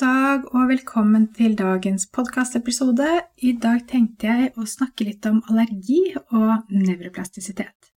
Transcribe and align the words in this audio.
Dag 0.00 0.46
og 0.56 0.70
velkommen 0.70 1.26
til 1.36 1.52
dagens 1.58 2.06
podkastepisode. 2.14 3.06
I 3.44 3.50
dag 3.60 3.82
tenkte 3.90 4.30
jeg 4.30 4.52
å 4.56 4.64
snakke 4.68 5.04
litt 5.04 5.26
om 5.28 5.42
allergi 5.50 6.14
og 6.16 6.70
nevroplastisitet. 6.72 7.90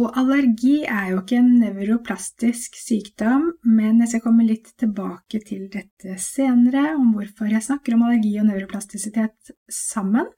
Og 0.00 0.16
allergi 0.16 0.78
er 0.88 1.10
jo 1.10 1.18
ikke 1.20 1.40
en 1.40 1.50
nevroplastisk 1.60 2.78
sykdom, 2.80 3.50
men 3.68 4.00
jeg 4.00 4.14
skal 4.14 4.24
komme 4.24 4.46
litt 4.48 4.72
tilbake 4.80 5.42
til 5.44 5.66
dette 5.72 6.16
senere, 6.20 6.94
om 6.96 7.12
hvorfor 7.16 7.52
jeg 7.52 7.64
snakker 7.68 7.98
om 7.98 8.06
allergi 8.08 8.32
og 8.40 8.48
nevroplastisitet 8.48 9.52
sammen. 9.72 10.30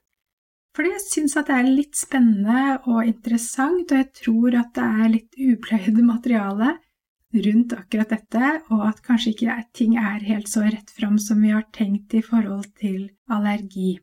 Fordi 0.75 0.93
jeg 0.97 1.05
syns 1.05 1.37
at 1.39 1.47
det 1.47 1.61
er 1.61 1.71
litt 1.79 1.95
spennende 1.99 2.75
og 2.91 3.07
interessant, 3.07 3.87
og 3.87 4.03
jeg 4.03 4.11
tror 4.19 4.59
at 4.65 4.75
det 4.75 4.91
er 5.05 5.15
litt 5.15 5.43
upløyd 5.47 6.03
materiale 6.03 6.75
rundt 7.33 7.73
akkurat 7.77 8.09
dette, 8.09 8.51
og 8.73 8.85
at 8.87 9.01
kanskje 9.05 9.33
ikke 9.35 9.57
ting 9.77 9.95
er 10.01 10.25
helt 10.25 10.49
så 10.49 10.63
rett 10.65 10.89
fram 10.95 11.19
som 11.21 11.41
vi 11.43 11.53
har 11.53 11.67
tenkt 11.75 12.15
i 12.17 12.23
forhold 12.25 12.65
til 12.81 13.09
allergi. 13.29 13.99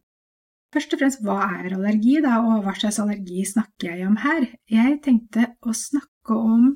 Først 0.75 0.93
og 0.95 1.01
fremst, 1.01 1.23
hva 1.25 1.39
er 1.59 1.75
allergi, 1.75 2.19
da, 2.23 2.39
og 2.43 2.65
hva 2.65 2.75
slags 2.77 2.99
allergi 3.03 3.45
snakker 3.49 3.95
jeg 3.95 4.09
om 4.09 4.19
her? 4.21 4.49
Jeg 4.71 4.99
tenkte 5.05 5.53
å 5.63 5.75
snakke 5.75 6.37
om 6.37 6.67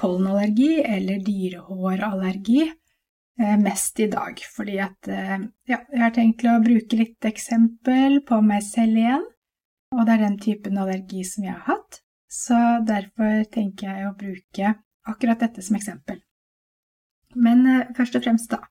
pollenallergi 0.00 0.80
eller 0.82 1.20
dyrehårallergi 1.22 2.62
eh, 2.64 3.58
mest 3.60 4.00
i 4.02 4.08
dag, 4.10 4.40
fordi 4.56 4.80
at 4.82 5.10
eh, 5.12 5.36
ja, 5.70 5.78
jeg 5.78 6.02
har 6.02 6.16
tenkt 6.16 6.46
å 6.50 6.58
bruke 6.64 6.98
litt 6.98 7.28
eksempel 7.28 8.20
på 8.26 8.40
meg 8.42 8.64
selv 8.66 8.98
igjen, 9.04 9.28
og 9.94 10.02
det 10.02 10.16
er 10.16 10.24
den 10.24 10.40
typen 10.42 10.80
allergi 10.82 11.22
som 11.28 11.46
jeg 11.46 11.54
har 11.54 11.76
hatt, 11.76 12.00
så 12.26 12.58
derfor 12.82 13.44
tenker 13.54 13.92
jeg 13.92 14.08
å 14.08 14.16
bruke 14.18 14.74
akkurat 15.08 15.40
dette 15.40 15.62
som 15.62 15.76
eksempel. 15.76 16.20
Men 17.34 17.66
eh, 17.66 17.90
først 17.96 18.16
og 18.16 18.24
fremst, 18.26 18.50
da. 18.50 18.62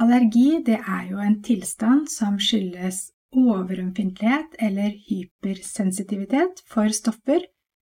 Allergi 0.00 0.62
det 0.64 0.80
er 0.80 1.08
jo 1.10 1.20
en 1.20 1.40
tilstand 1.44 2.08
som 2.08 2.38
skyldes 2.40 3.10
overømfintlighet 3.36 4.56
eller 4.58 4.94
hypersensitivitet 5.06 6.62
for 6.66 6.88
stoffer 6.94 7.44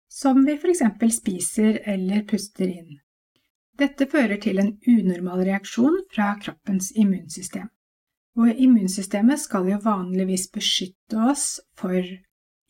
som 0.08 0.44
vi 0.46 0.54
f.eks. 0.54 0.84
spiser 1.16 1.80
eller 1.90 2.22
puster 2.28 2.70
inn. 2.70 3.00
Dette 3.74 4.06
fører 4.06 4.38
til 4.38 4.60
en 4.62 4.76
unormal 4.86 5.42
reaksjon 5.48 6.04
fra 6.14 6.36
kroppens 6.40 6.92
immunsystem. 6.94 7.66
Og 8.38 8.50
immunsystemet 8.50 9.42
skal 9.42 9.66
jo 9.70 9.80
vanligvis 9.82 10.46
beskytte 10.54 11.18
oss 11.30 11.58
for 11.78 11.98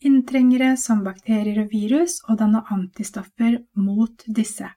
inntrengere 0.05 0.73
som 0.77 1.03
bakterier 1.05 1.63
og 1.63 1.71
virus, 1.73 2.19
og 2.29 2.39
danne 2.41 2.63
antistoffer 2.73 3.61
mot 3.77 4.25
disse. 4.25 4.69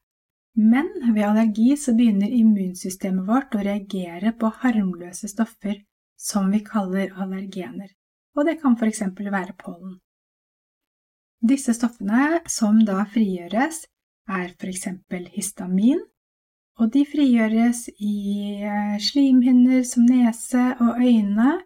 Men 0.58 0.88
ved 1.14 1.22
allergi 1.22 1.76
så 1.76 1.92
begynner 1.94 2.32
immunsystemet 2.34 3.28
vårt 3.28 3.54
å 3.54 3.60
reagere 3.62 4.32
på 4.34 4.50
harmløse 4.64 5.30
stoffer 5.30 5.76
som 6.18 6.48
vi 6.50 6.58
kaller 6.66 7.12
allergener, 7.14 7.92
og 8.34 8.48
det 8.48 8.56
kan 8.62 8.74
f.eks. 8.74 9.04
være 9.20 9.54
pollen. 9.60 10.00
Disse 11.38 11.76
stoffene 11.78 12.40
som 12.50 12.82
da 12.82 13.04
frigjøres, 13.06 13.84
er 14.26 14.50
f.eks. 14.58 14.88
histamin, 15.36 16.02
og 16.82 16.90
de 16.90 17.04
frigjøres 17.06 17.86
i 17.94 18.58
eh, 18.58 18.98
slimhinner 18.98 19.86
som 19.86 20.10
nese 20.10 20.72
og 20.82 20.98
øyne, 20.98 21.60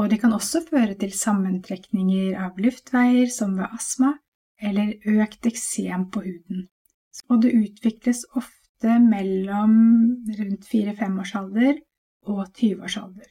og 0.00 0.08
de 0.08 0.16
kan 0.18 0.32
også 0.32 0.64
føre 0.70 0.96
til 0.96 1.12
sammentrekninger 1.12 2.40
av 2.40 2.56
luftveier 2.56 3.28
som 3.28 3.58
ved 3.60 3.68
astma, 3.68 4.16
eller 4.56 4.96
økt 5.12 5.44
eksem 5.52 6.08
på 6.08 6.24
huden 6.24 6.70
og 7.28 7.42
det 7.44 7.54
utvikles 7.56 8.24
ofte 8.34 8.98
mellom 9.00 9.76
rundt 10.38 10.68
4-5-årsalder 10.68 11.78
og 12.30 12.46
20-årsalder. 12.48 13.28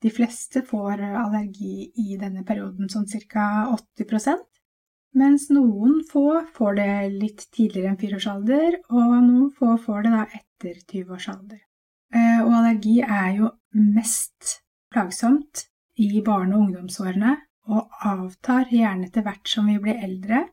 De 0.00 0.10
fleste 0.10 0.62
får 0.64 1.02
allergi 1.04 1.90
i 2.00 2.16
denne 2.20 2.42
perioden, 2.48 2.88
sånn 2.88 3.08
ca. 3.28 3.68
80% 3.76 4.46
mens 5.18 5.48
noen 5.50 6.04
få 6.06 6.44
får 6.54 6.76
det 6.78 6.92
litt 7.16 7.46
tidligere 7.50 7.90
enn 7.90 7.98
4-årsalder, 7.98 8.76
og 8.94 9.14
noen 9.24 9.48
få 9.56 9.74
får 9.82 10.06
det 10.06 10.12
da 10.14 10.22
etter 10.38 10.76
20-årsalder. 10.84 11.58
Eh, 12.14 12.40
og 12.44 12.52
allergi 12.60 13.00
er 13.02 13.30
jo 13.40 13.50
mest 13.74 14.60
plagsomt 14.92 15.64
i 15.98 16.22
barne- 16.26 16.54
og 16.54 16.68
ungdomsårene, 16.68 17.36
og 17.70 17.90
avtar 18.06 18.70
gjerne 18.70 19.08
etter 19.08 19.26
hvert 19.26 19.50
som 19.50 19.66
vi 19.70 19.78
blir 19.82 19.98
eldre, 19.98 20.44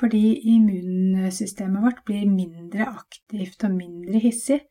fordi 0.00 0.40
immunsystemet 0.54 1.84
vårt 1.84 2.04
blir 2.08 2.28
mindre 2.30 2.88
aktivt 2.88 3.64
og 3.66 3.74
mindre 3.76 4.20
hissig. 4.22 4.62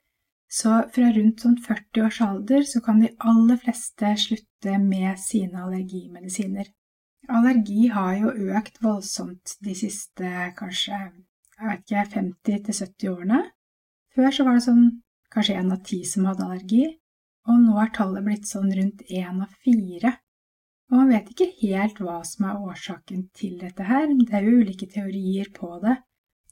Så 0.51 0.81
fra 0.91 1.11
rundt 1.15 1.43
sånn 1.43 1.57
40 1.63 2.05
års 2.05 2.19
alder 2.25 2.65
så 2.67 2.81
kan 2.83 2.99
de 2.99 3.13
aller 3.23 3.59
fleste 3.61 4.09
slutte 4.19 4.77
med 4.83 5.19
sine 5.21 5.61
allergimedisiner. 5.63 6.67
Allergi 7.31 7.85
har 7.93 8.17
jo 8.19 8.33
økt 8.57 8.81
voldsomt 8.83 9.55
de 9.63 9.75
siste 9.77 10.31
kanskje 10.57 10.97
jeg 11.61 11.69
vet 11.69 11.85
ikke, 11.85 12.03
50-70 12.17 13.11
årene. 13.13 13.39
Før 14.15 14.33
så 14.33 14.43
var 14.47 14.57
det 14.57 14.65
sånn 14.65 14.85
kanskje 15.31 15.55
én 15.61 15.71
av 15.71 15.83
ti 15.87 16.01
som 16.09 16.25
hadde 16.27 16.43
allergi, 16.47 16.83
og 17.47 17.61
nå 17.61 17.77
er 17.79 17.93
tallet 17.95 18.25
blitt 18.25 18.49
sånn 18.49 18.73
rundt 18.75 19.05
én 19.07 19.43
av 19.45 19.53
fire 19.63 20.15
og 20.91 20.97
man 20.99 21.11
vet 21.13 21.29
ikke 21.31 21.47
helt 21.61 21.99
hva 22.03 22.17
som 22.27 22.49
er 22.49 22.63
årsaken 22.67 23.29
til 23.37 23.55
dette 23.61 23.85
her, 23.87 24.09
det 24.11 24.35
er 24.35 24.43
jo 24.43 24.57
ulike 24.59 24.89
teorier 24.91 25.47
på 25.55 25.77
det. 25.83 25.95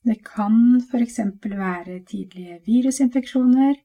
Det 0.08 0.16
kan 0.24 0.80
f.eks. 0.80 1.20
være 1.44 2.00
tidlige 2.08 2.62
virusinfeksjoner, 2.64 3.76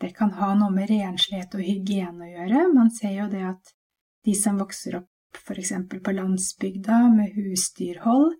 det 0.00 0.14
kan 0.16 0.32
ha 0.38 0.54
noe 0.58 0.72
med 0.72 0.88
renslighet 0.90 1.52
og 1.54 1.62
hygiene 1.62 2.26
å 2.26 2.30
gjøre. 2.30 2.62
Man 2.74 2.88
ser 2.92 3.12
jo 3.18 3.26
det 3.30 3.44
at 3.46 3.74
de 4.24 4.34
som 4.38 4.56
vokser 4.58 4.98
opp 4.98 5.38
f.eks. 5.38 5.74
på 5.92 6.16
landsbygda 6.16 7.02
med 7.12 7.36
husdyrhold, 7.36 8.34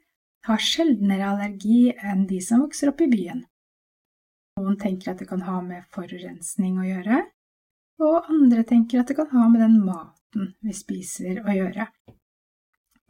har 0.49 0.61
sjeldnere 0.61 1.31
allergi 1.31 1.93
enn 1.93 2.26
de 2.28 2.41
som 2.44 2.65
vokser 2.65 2.91
opp 2.93 3.00
i 3.05 3.09
byen. 3.12 3.44
Noen 4.61 4.76
tenker 4.81 5.12
at 5.12 5.21
det 5.21 5.28
kan 5.28 5.44
ha 5.44 5.61
med 5.65 5.87
forurensning 5.93 6.76
å 6.81 6.88
gjøre, 6.88 7.22
og 8.05 8.28
andre 8.32 8.65
tenker 8.69 9.00
at 9.00 9.11
det 9.11 9.16
kan 9.19 9.31
ha 9.32 9.49
med 9.49 9.65
den 9.65 9.81
maten 9.84 10.24
maten 10.34 10.55
vi 10.61 10.75
spiser 10.75 11.43
å 11.45 11.55
gjøre. 11.55 11.89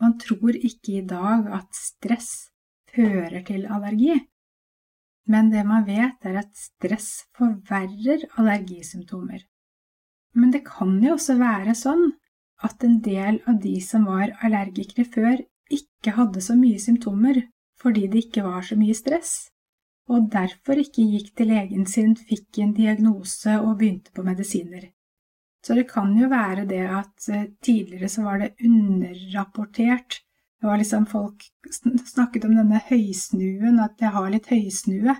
Man 0.01 0.19
tror 0.19 0.57
ikke 0.57 0.99
i 0.99 1.07
dag 1.07 1.49
at 1.53 1.71
stress 1.75 2.51
fører 2.95 3.43
til 3.47 3.67
allergi, 3.67 4.15
men 5.27 5.51
det 5.51 5.65
man 5.65 5.87
vet, 5.87 6.19
er 6.23 6.43
at 6.43 6.53
stress 6.57 7.25
forverrer 7.37 8.27
allergisymptomer. 8.37 9.41
Men 10.35 10.51
det 10.53 10.65
kan 10.67 10.99
jo 11.03 11.15
også 11.15 11.39
være 11.39 11.75
sånn 11.75 12.13
at 12.63 12.85
en 12.85 13.01
del 13.01 13.41
av 13.49 13.61
de 13.63 13.79
som 13.81 14.05
var 14.05 14.35
allergikere 14.43 15.07
før, 15.07 15.41
ikke 15.71 16.13
hadde 16.19 16.43
så 16.45 16.57
mye 16.59 16.79
symptomer 16.79 17.47
fordi 17.81 18.07
det 18.09 18.27
ikke 18.27 18.45
var 18.45 18.63
så 18.65 18.77
mye 18.79 18.95
stress, 18.97 19.51
og 20.09 20.29
derfor 20.33 20.79
ikke 20.81 21.05
gikk 21.05 21.33
til 21.37 21.51
legen 21.51 21.89
sin, 21.91 22.15
fikk 22.17 22.61
en 22.63 22.73
diagnose 22.77 23.57
og 23.59 23.79
begynte 23.81 24.13
på 24.15 24.25
medisiner. 24.25 24.94
Så 25.65 25.75
det 25.77 25.87
kan 25.89 26.13
jo 26.19 26.29
være 26.29 26.67
det 26.69 26.83
at 26.85 27.29
eh, 27.33 27.47
tidligere 27.65 28.11
så 28.13 28.27
var 28.27 28.43
det 28.43 28.55
underrapportert. 28.65 30.21
Det 30.61 30.69
var 30.69 30.81
liksom 30.81 31.07
Folk 31.09 31.47
snakket 32.05 32.45
om 32.45 32.57
denne 32.57 32.81
høysnuen, 32.89 33.81
at 33.81 34.01
jeg 34.01 34.13
har 34.13 34.31
litt 34.33 34.51
høysnue. 34.53 35.17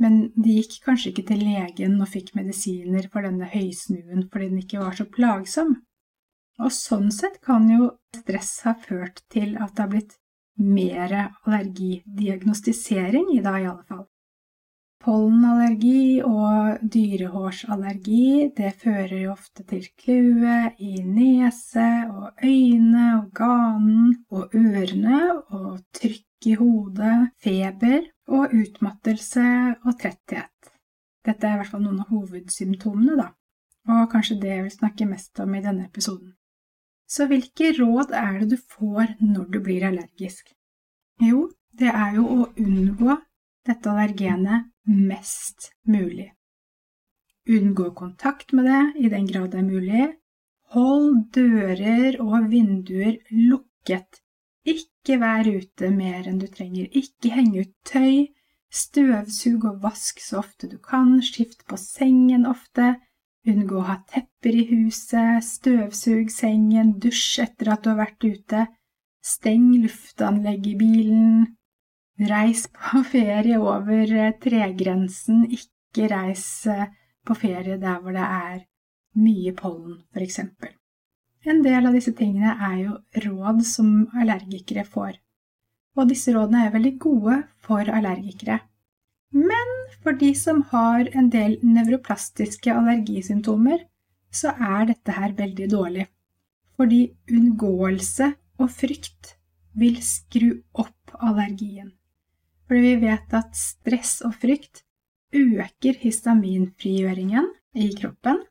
Men 0.00 0.20
de 0.38 0.56
gikk 0.56 0.78
kanskje 0.86 1.10
ikke 1.10 1.26
til 1.28 1.42
legen 1.44 1.98
og 2.00 2.08
fikk 2.08 2.32
medisiner 2.38 3.08
for 3.12 3.26
denne 3.26 3.50
høysnuen 3.50 4.28
fordi 4.30 4.48
den 4.48 4.62
ikke 4.62 4.80
var 4.80 4.96
så 4.96 5.04
plagsom. 5.04 5.74
Og 6.60 6.72
sånn 6.72 7.10
sett 7.12 7.40
kan 7.44 7.68
jo 7.72 7.90
stress 8.16 8.60
ha 8.66 8.74
ført 8.78 9.22
til 9.32 9.56
at 9.58 9.74
det 9.74 9.84
har 9.84 9.92
blitt 9.92 10.16
mer 10.60 11.14
allergidiagnostisering 11.46 13.30
i 13.36 13.42
dag, 13.44 13.60
i 13.62 13.68
alle 13.70 13.84
fall. 13.88 14.06
Pollenallergi 15.00 16.20
og 16.28 16.82
dyrehårsallergi 16.92 18.50
det 18.56 18.74
fører 18.82 19.14
jo 19.22 19.30
ofte 19.32 19.64
til 19.70 19.86
kløe 19.96 20.56
i 20.76 20.98
nese 21.00 21.86
og 22.12 22.42
øyne 22.44 23.06
og 23.14 23.30
ganen 23.38 24.10
og 24.28 24.52
ørene 24.52 25.20
og 25.56 25.78
trykk 25.96 26.48
i 26.50 26.52
hodet, 26.60 27.30
feber 27.40 28.10
og 28.28 28.52
utmattelse 28.58 29.46
og 29.86 29.96
tretthet. 30.02 30.68
Dette 31.24 31.48
er 31.48 31.56
i 31.56 31.62
hvert 31.62 31.72
fall 31.72 31.86
noen 31.86 32.04
av 32.04 32.12
hovedsymptomene, 32.12 33.16
da, 33.22 33.30
og 33.88 34.04
kanskje 34.12 34.36
det 34.44 34.52
jeg 34.52 34.66
vil 34.66 34.76
snakke 34.76 35.08
mest 35.08 35.40
om 35.40 35.56
i 35.56 35.64
denne 35.64 35.88
episoden. 35.88 36.34
Så 37.08 37.24
hvilke 37.30 37.72
råd 37.80 38.12
er 38.12 38.42
det 38.42 38.52
du 38.52 38.60
får 38.76 39.16
når 39.24 39.48
du 39.48 39.58
blir 39.64 39.88
allergisk? 39.88 40.52
Jo, 41.24 41.48
det 41.72 41.88
er 41.88 42.20
jo 42.20 42.28
å 42.36 42.48
unngå 42.60 43.16
dette 43.70 43.90
allergenet 43.90 44.68
mest 44.90 45.70
mulig. 45.88 46.30
Unngå 47.50 47.90
kontakt 47.94 48.52
med 48.52 48.64
det 48.64 49.04
i 49.04 49.08
den 49.08 49.26
grad 49.26 49.50
det 49.50 49.62
er 49.62 49.68
mulig. 49.68 50.08
Hold 50.74 51.30
dører 51.34 52.20
og 52.22 52.50
vinduer 52.50 53.16
lukket. 53.30 54.20
Ikke 54.68 55.16
vær 55.18 55.48
ute 55.48 55.90
mer 55.90 56.28
enn 56.30 56.38
du 56.38 56.46
trenger. 56.46 56.86
Ikke 56.92 57.32
henge 57.34 57.64
ut 57.64 57.72
tøy. 57.88 58.28
Støvsug 58.70 59.64
og 59.66 59.80
vask 59.82 60.20
så 60.22 60.38
ofte 60.44 60.68
du 60.70 60.78
kan. 60.78 61.16
Skift 61.26 61.64
på 61.66 61.78
sengen 61.80 62.46
ofte. 62.46 62.94
Unngå 63.48 63.80
å 63.80 63.88
ha 63.88 63.96
tepper 64.12 64.60
i 64.60 64.66
huset. 64.70 65.42
Støvsug 65.42 66.30
sengen. 66.30 66.98
Dusj 67.02 67.40
etter 67.48 67.72
at 67.74 67.82
du 67.82 67.90
har 67.94 68.02
vært 68.04 68.28
ute. 68.28 68.66
Steng 69.26 69.72
luftanlegget 69.82 70.74
i 70.74 70.78
bilen. 70.78 71.56
Reis 72.20 72.66
på 72.68 73.00
ferie 73.14 73.58
over 73.58 74.32
tregrensen. 74.42 75.46
Ikke 75.48 76.10
reis 76.12 76.66
eh, 76.68 76.90
på 77.26 77.36
ferie 77.38 77.78
der 77.80 78.00
hvor 78.02 78.12
det 78.16 78.26
er 78.26 78.60
mye 79.20 79.52
pollen, 79.56 80.02
f.eks. 80.14 80.40
En 81.48 81.62
del 81.64 81.88
av 81.88 81.96
disse 81.96 82.12
tingene 82.16 82.52
er 82.52 82.76
jo 82.82 82.96
råd 83.24 83.62
som 83.64 83.92
allergikere 84.12 84.84
får, 84.84 85.14
og 85.96 86.10
disse 86.10 86.34
rådene 86.36 86.66
er 86.66 86.74
veldig 86.74 86.92
gode 87.00 87.38
for 87.64 87.88
allergikere. 87.88 88.60
Men 89.32 89.72
for 90.02 90.16
de 90.20 90.34
som 90.36 90.60
har 90.72 91.08
en 91.16 91.30
del 91.32 91.56
nevroplastiske 91.64 92.74
allergisymptomer, 92.74 93.86
så 94.30 94.52
er 94.54 94.90
dette 94.92 95.14
her 95.16 95.32
veldig 95.38 95.70
dårlig, 95.72 96.06
fordi 96.76 97.00
unngåelse 97.32 98.30
og 98.60 98.70
frykt 98.70 99.34
vil 99.80 99.96
skru 100.04 100.52
opp 100.76 101.16
allergien. 101.18 101.90
Fordi 102.70 102.80
vi 102.86 102.98
vet 103.02 103.32
at 103.34 103.56
stress 103.58 104.20
og 104.22 104.36
frykt 104.38 104.84
øker 105.34 105.96
histaminfrigjøringen 105.98 107.48
i 107.74 107.88
kroppen 107.98 108.44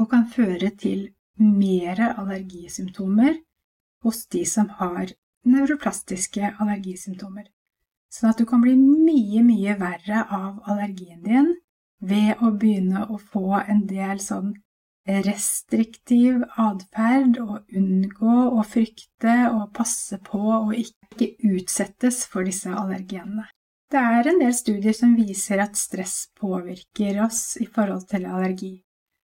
og 0.00 0.08
kan 0.08 0.24
føre 0.32 0.70
til 0.80 1.10
mer 1.36 2.00
allergisymptomer 2.14 3.34
hos 4.06 4.22
de 4.32 4.46
som 4.48 4.70
har 4.78 5.12
nevroplastiske 5.44 6.54
allergisymptomer. 6.64 7.44
Sånn 8.08 8.32
at 8.32 8.40
du 8.40 8.46
kan 8.48 8.64
bli 8.64 8.72
mye, 8.80 9.44
mye 9.44 9.76
verre 9.84 10.24
av 10.24 10.64
allergien 10.64 11.20
din 11.20 11.52
ved 12.00 12.40
å 12.40 12.54
begynne 12.56 13.04
å 13.12 13.20
få 13.20 13.60
en 13.60 13.84
del 13.92 14.24
sånn 14.24 14.54
restriktiv 15.08 16.42
atferd 16.60 17.38
og 17.42 17.76
unngå 17.76 18.34
å 18.52 18.64
frykte 18.66 19.36
og 19.50 19.72
passe 19.76 20.20
på 20.26 20.40
og 20.40 20.74
ikke 20.76 21.32
utsettes 21.50 22.24
for 22.30 22.46
disse 22.46 22.70
allergenene. 22.70 23.48
Det 23.90 23.98
er 23.98 24.28
en 24.30 24.38
del 24.38 24.52
studier 24.54 24.94
som 24.94 25.16
viser 25.18 25.58
at 25.64 25.78
stress 25.78 26.28
påvirker 26.38 27.24
oss 27.24 27.56
i 27.58 27.66
forhold 27.66 28.06
til 28.12 28.28
allergi. 28.28 28.76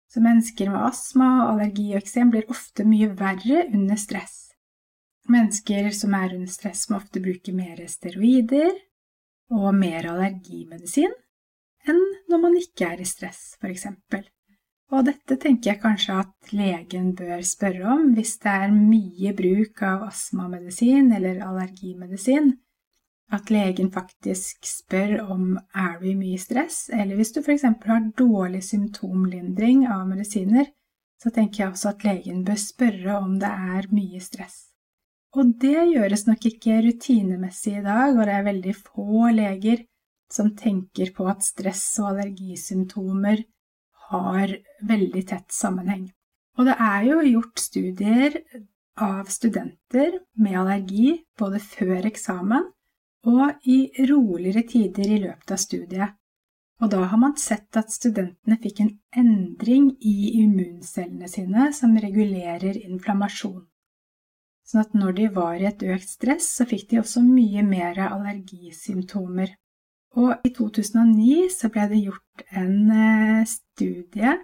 Så 0.10 0.24
mennesker 0.24 0.72
med 0.72 0.88
astma, 0.88 1.52
allergi 1.52 1.92
og 1.92 2.00
eksem 2.00 2.32
blir 2.34 2.50
ofte 2.50 2.86
mye 2.88 3.12
verre 3.20 3.68
under 3.68 4.00
stress. 4.00 4.56
Mennesker 5.30 5.90
som 5.94 6.16
er 6.18 6.34
under 6.38 6.50
stress, 6.50 6.88
må 6.90 6.98
ofte 6.98 7.22
bruke 7.22 7.54
mer 7.54 7.82
steroider 7.90 8.72
og 9.54 9.70
mer 9.78 10.08
allergimedisin 10.14 11.14
enn 11.86 12.02
når 12.32 12.42
man 12.42 12.58
ikke 12.58 12.88
er 12.94 13.02
i 13.02 13.06
stress, 13.06 13.54
f.eks. 13.62 13.86
Og 14.94 15.08
dette 15.08 15.38
tenker 15.42 15.72
jeg 15.72 15.82
kanskje 15.82 16.20
at 16.22 16.52
legen 16.54 17.14
bør 17.18 17.42
spørre 17.46 17.96
om 17.96 18.12
hvis 18.14 18.36
det 18.44 18.52
er 18.52 18.76
mye 18.76 19.34
bruk 19.38 19.82
av 19.88 20.06
astmamedisin 20.12 21.10
eller 21.16 21.42
allergimedisin 21.46 22.54
at 23.34 23.50
legen 23.50 23.90
faktisk 23.94 24.68
spør 24.70 25.16
om 25.34 25.56
er 25.74 25.98
du 26.02 26.10
i 26.12 26.18
mye 26.18 26.38
stress, 26.42 26.90
eller 26.94 27.18
hvis 27.18 27.34
du 27.34 27.42
f.eks. 27.42 27.66
har 27.66 28.12
dårlig 28.18 28.62
symptomlindring 28.68 29.86
av 29.90 30.06
medisiner, 30.10 30.70
så 31.22 31.32
tenker 31.34 31.64
jeg 31.64 31.74
også 31.74 31.94
at 31.96 32.06
legen 32.06 32.44
bør 32.46 32.60
spørre 32.62 33.18
om 33.18 33.38
det 33.42 33.50
er 33.50 33.90
mye 33.96 34.22
stress. 34.22 34.60
Og 35.36 35.56
det 35.60 35.90
gjøres 35.90 36.28
nok 36.30 36.46
ikke 36.48 36.80
rutinemessig 36.86 37.80
i 37.80 37.84
dag, 37.84 38.14
og 38.14 38.24
det 38.24 38.36
er 38.38 38.48
veldig 38.52 38.76
få 38.78 39.32
leger 39.34 39.84
som 40.32 40.54
tenker 40.58 41.12
på 41.16 41.26
at 41.30 41.44
stress 41.44 41.84
og 42.02 42.14
allergisymptomer 42.14 43.42
har 44.30 44.56
veldig 44.88 45.24
tett 45.30 45.52
sammenheng. 45.54 46.08
Og 46.56 46.70
det 46.70 46.76
er 46.80 47.04
jo 47.10 47.20
gjort 47.28 47.60
studier 47.60 48.38
av 49.02 49.28
studenter 49.28 50.20
med 50.40 50.60
allergi 50.60 51.18
både 51.40 51.60
før 51.60 52.08
eksamen 52.08 52.70
og 53.28 53.68
i 53.68 54.06
roligere 54.08 54.64
tider 54.70 55.10
i 55.18 55.20
løpet 55.26 55.52
av 55.52 55.60
studiet. 55.60 56.16
Og 56.84 56.92
da 56.92 57.06
har 57.08 57.20
man 57.20 57.38
sett 57.40 57.78
at 57.80 57.94
studentene 57.94 58.58
fikk 58.62 58.82
en 58.84 58.92
endring 59.16 59.94
i 60.04 60.36
immuncellene 60.42 61.30
sine 61.32 61.70
som 61.76 61.96
regulerer 62.00 62.78
inflammasjon. 62.82 63.64
Sånn 64.66 64.82
at 64.82 64.96
når 64.98 65.14
de 65.20 65.28
var 65.36 65.60
i 65.62 65.68
et 65.70 65.84
økt 65.86 66.10
stress, 66.10 66.48
så 66.58 66.66
fikk 66.68 66.90
de 66.92 67.00
også 67.00 67.22
mye 67.24 67.64
mer 67.64 68.00
allergisymptomer. 68.08 69.54
Og 70.16 70.48
i 70.48 70.52
2009 70.56 71.50
så 71.52 71.70
ble 71.74 71.88
det 71.92 72.04
gjort 72.06 72.46
en 72.56 72.92
eh, 72.92 73.48
studie 73.50 74.38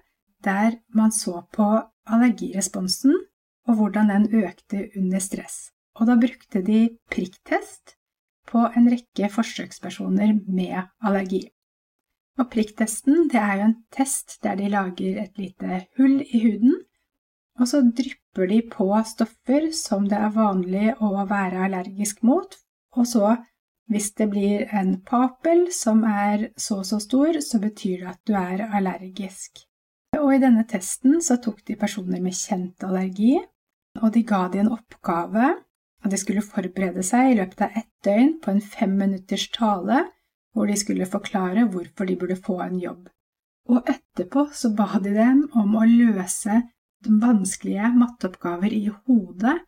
der 0.43 0.79
man 0.97 1.13
så 1.15 1.43
på 1.53 1.67
allergiresponsen 2.09 3.13
og 3.69 3.77
hvordan 3.77 4.09
den 4.09 4.43
økte 4.43 4.89
under 4.97 5.21
stress. 5.23 5.71
Og 5.99 6.07
da 6.09 6.17
brukte 6.19 6.63
de 6.65 6.81
prikktest 7.11 7.95
på 8.49 8.63
en 8.75 8.89
rekke 8.91 9.29
forsøkspersoner 9.31 10.33
med 10.47 10.89
allergi. 11.03 11.45
Og 12.39 12.47
prikktesten 12.51 13.27
det 13.31 13.39
er 13.39 13.59
jo 13.59 13.67
en 13.69 13.77
test 13.93 14.39
der 14.43 14.57
de 14.59 14.71
lager 14.71 15.21
et 15.23 15.37
lite 15.37 15.83
hull 15.99 16.21
i 16.23 16.41
huden, 16.45 16.79
og 17.59 17.67
så 17.67 17.83
drypper 17.83 18.47
de 18.49 18.61
på 18.71 18.87
stoffer 19.05 19.69
som 19.75 20.07
det 20.09 20.17
er 20.17 20.33
vanlig 20.35 20.95
å 21.03 21.11
være 21.29 21.67
allergisk 21.67 22.23
mot, 22.25 22.55
og 22.97 23.07
så, 23.07 23.35
hvis 23.91 24.13
det 24.15 24.29
blir 24.31 24.69
en 24.71 24.93
papel 25.03 25.65
som 25.75 26.05
er 26.07 26.47
så 26.55 26.79
og 26.81 26.87
så 26.87 27.01
stor, 27.03 27.41
så 27.43 27.59
betyr 27.59 28.05
det 28.05 28.11
at 28.13 28.21
du 28.27 28.33
er 28.39 28.63
allergisk. 28.71 29.65
Og 30.19 30.35
i 30.35 30.41
denne 30.43 30.63
testen 30.67 31.19
så 31.23 31.37
tok 31.43 31.59
de 31.67 31.75
personer 31.79 32.23
med 32.23 32.35
kjent 32.35 32.83
allergi, 32.87 33.35
og 33.99 34.13
de 34.15 34.23
ga 34.27 34.45
de 34.51 34.61
en 34.63 34.71
oppgave 34.71 35.51
at 36.01 36.11
de 36.11 36.17
skulle 36.17 36.43
forberede 36.43 37.03
seg 37.05 37.31
i 37.31 37.37
løpet 37.39 37.65
av 37.65 37.77
ett 37.81 37.89
døgn 38.05 38.37
på 38.41 38.53
en 38.53 38.63
femminutters 38.63 39.49
tale 39.53 40.05
hvor 40.55 40.67
de 40.67 40.75
skulle 40.79 41.07
forklare 41.07 41.67
hvorfor 41.71 42.07
de 42.07 42.17
burde 42.19 42.39
få 42.39 42.57
en 42.63 42.79
jobb. 42.79 43.09
Og 43.71 43.87
etterpå 43.91 44.47
så 44.57 44.71
ba 44.75 44.99
de 45.03 45.13
dem 45.15 45.45
om 45.55 45.75
å 45.79 45.87
løse 45.87 46.61
de 47.05 47.17
vanskelige 47.21 47.91
matteoppgaver 47.97 48.73
i 48.73 48.87
hodet, 48.89 49.59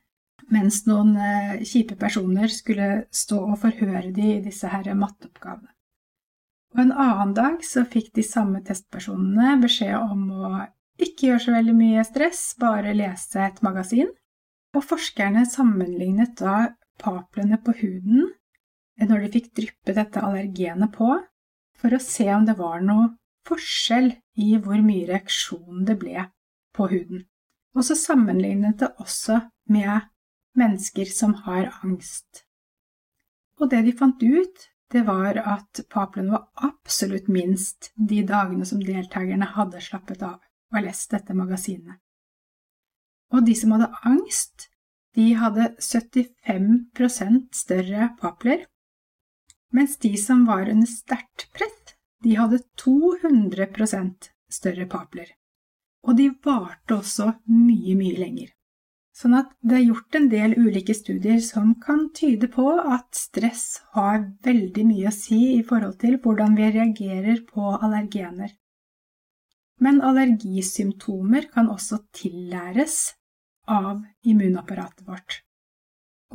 mens 0.51 0.83
noen 0.87 1.15
eh, 1.15 1.61
kjipe 1.67 1.95
personer 1.99 2.51
skulle 2.51 3.05
stå 3.13 3.39
og 3.53 3.59
forhøre 3.61 4.11
de 4.15 4.35
i 4.37 4.41
disse 4.43 4.67
her 4.67 4.89
matteoppgavene. 4.97 5.69
Og 6.73 6.81
en 6.81 6.93
annen 6.97 7.33
dag 7.37 7.59
så 7.65 7.83
fikk 7.85 8.13
de 8.17 8.25
samme 8.25 8.63
testpersonene 8.65 9.59
beskjed 9.61 9.93
om 9.93 10.23
å 10.33 10.53
ikke 11.01 11.29
gjøre 11.29 11.43
så 11.45 11.53
veldig 11.53 11.75
mye 11.77 12.05
stress, 12.07 12.41
bare 12.59 12.95
lese 12.97 13.41
et 13.45 13.59
magasin. 13.65 14.09
Og 14.73 14.85
forskerne 14.85 15.45
sammenlignet 15.45 16.33
da 16.41 16.73
paplene 17.01 17.59
på 17.61 17.75
huden 17.81 18.31
når 19.03 19.25
de 19.25 19.29
fikk 19.35 19.51
dryppe 19.57 19.93
dette 19.97 20.21
allergenet 20.21 20.93
på, 20.93 21.09
for 21.77 21.93
å 21.93 22.01
se 22.01 22.27
om 22.33 22.45
det 22.47 22.55
var 22.57 22.81
noe 22.85 23.11
forskjell 23.47 24.11
i 24.39 24.53
hvor 24.63 24.79
mye 24.85 25.07
reaksjon 25.09 25.83
det 25.87 25.97
ble 26.01 26.27
på 26.73 26.87
huden. 26.89 27.25
Og 27.73 27.85
så 27.85 27.97
sammenlignet 27.97 28.79
det 28.81 28.91
også 29.01 29.39
med 29.73 30.09
mennesker 30.59 31.09
som 31.09 31.33
har 31.45 31.71
angst. 31.83 32.43
Og 33.61 33.69
det 33.69 33.83
de 33.85 33.93
fant 33.97 34.23
ut, 34.23 34.69
det 34.93 35.03
var 35.07 35.37
at 35.39 35.81
paplene 35.89 36.35
var 36.35 36.69
absolutt 36.69 37.27
minst 37.31 37.91
de 37.95 38.21
dagene 38.27 38.65
som 38.65 38.81
deltakerne 38.83 39.47
hadde 39.55 39.81
slappet 39.81 40.21
av 40.25 40.37
og 40.73 40.85
lest 40.85 41.13
dette 41.13 41.33
magasinet. 41.37 41.97
Og 43.33 43.45
de 43.45 43.55
som 43.57 43.73
hadde 43.73 43.89
angst, 44.05 44.67
de 45.17 45.31
hadde 45.37 45.71
75% 45.81 47.57
større 47.57 48.09
papler, 48.21 48.65
mens 49.73 49.97
de 49.97 50.13
som 50.21 50.45
var 50.45 50.69
under 50.69 50.89
sterkt 50.89 51.47
press, 51.53 51.95
de 52.23 52.37
hadde 52.37 52.61
200% 52.79 54.29
større 54.53 54.85
papler. 54.89 55.33
Og 56.07 56.17
de 56.17 56.29
varte 56.45 56.95
også 56.95 57.33
mye, 57.49 57.95
mye 57.99 58.19
lenger. 58.19 58.53
Sånn 59.23 59.37
at 59.37 59.53
det 59.63 59.77
er 59.77 59.85
gjort 59.85 60.15
en 60.17 60.25
del 60.27 60.53
ulike 60.59 60.91
studier 60.97 61.37
som 61.39 61.69
kan 61.79 62.09
tyde 62.11 62.49
på 62.51 62.65
at 62.75 63.15
stress 63.15 63.77
har 63.95 64.25
veldig 64.43 64.83
mye 64.89 65.07
å 65.07 65.15
si 65.15 65.37
i 65.53 65.61
forhold 65.63 65.95
til 66.01 66.17
hvordan 66.19 66.57
vi 66.57 66.67
reagerer 66.73 67.37
på 67.47 67.69
allergener. 67.77 68.51
Men 69.79 70.01
allergisymptomer 70.03 71.47
kan 71.53 71.71
også 71.71 72.01
tillæres 72.19 73.13
av 73.71 74.03
immunapparatet 74.27 75.07
vårt, 75.07 75.39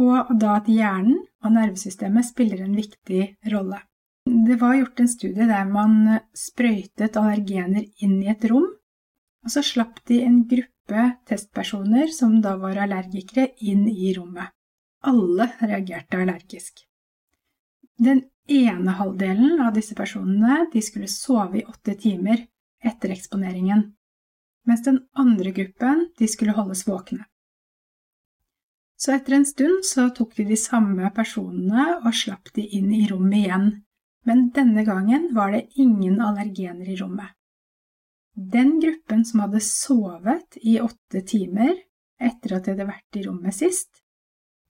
og 0.00 0.32
da 0.40 0.56
at 0.62 0.72
hjernen 0.72 1.20
og 1.44 1.54
nervesystemet 1.58 2.30
spiller 2.30 2.64
en 2.64 2.78
viktig 2.78 3.22
rolle. 3.52 3.82
Det 4.24 4.56
var 4.64 4.78
gjort 4.80 5.04
en 5.04 5.12
studie 5.12 5.50
der 5.52 5.68
man 5.68 6.22
sprøytet 6.32 7.20
allergener 7.20 7.84
inn 8.00 8.16
i 8.24 8.32
et 8.32 8.48
rom, 8.48 8.64
og 9.44 9.52
så 9.52 9.60
slapp 9.74 10.00
de 10.08 10.22
en 10.24 10.46
gruppe 10.48 10.77
gruppe 10.88 11.16
testpersoner 11.26 12.06
som 12.06 12.40
da 12.40 12.56
var 12.56 12.76
allergikere, 12.76 13.54
inn 13.60 13.88
i 13.88 14.14
rommet. 14.14 14.50
Alle 15.02 15.50
reagerte 15.60 16.16
allergisk. 16.16 16.84
Den 17.98 18.22
ene 18.48 18.90
halvdelen 18.90 19.60
av 19.60 19.74
disse 19.74 19.94
personene 19.94 20.66
skulle 20.82 21.08
sove 21.08 21.60
i 21.60 21.64
åtte 21.64 21.94
timer 21.94 22.46
etter 22.82 23.10
eksponeringen, 23.10 23.94
mens 24.66 24.84
den 24.84 25.00
andre 25.12 25.50
gruppen 25.50 26.08
de 26.18 26.28
skulle 26.28 26.52
holdes 26.52 26.86
våkne. 26.86 27.26
Så 28.98 29.12
etter 29.14 29.34
en 29.36 29.46
stund 29.46 29.84
så 29.84 30.08
tok 30.10 30.34
de 30.36 30.44
de 30.44 30.56
samme 30.56 31.10
personene 31.14 32.00
og 32.02 32.14
slapp 32.14 32.50
de 32.54 32.62
inn 32.62 32.92
i 32.92 33.06
rommet 33.08 33.44
igjen, 33.44 33.68
men 34.26 34.50
denne 34.50 34.84
gangen 34.84 35.28
var 35.34 35.52
det 35.52 35.68
ingen 35.76 36.20
allergener 36.20 36.88
i 36.88 36.96
rommet. 36.98 37.37
Den 38.38 38.76
gruppen 38.78 39.24
som 39.26 39.40
hadde 39.42 39.60
sovet 39.64 40.60
i 40.62 40.76
åtte 40.80 41.24
timer 41.26 41.72
etter 42.22 42.54
at 42.54 42.68
de 42.68 42.74
hadde 42.74 42.86
vært 42.86 43.18
i 43.18 43.24
rommet 43.24 43.56
sist, 43.56 44.04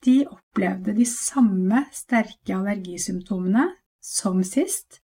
de 0.04 0.22
opplevde 0.30 0.94
de 0.96 1.04
samme 1.08 1.82
sterke 1.92 2.54
allergisymptomene 2.56 3.66
som 4.00 4.40
sist, 4.46 5.02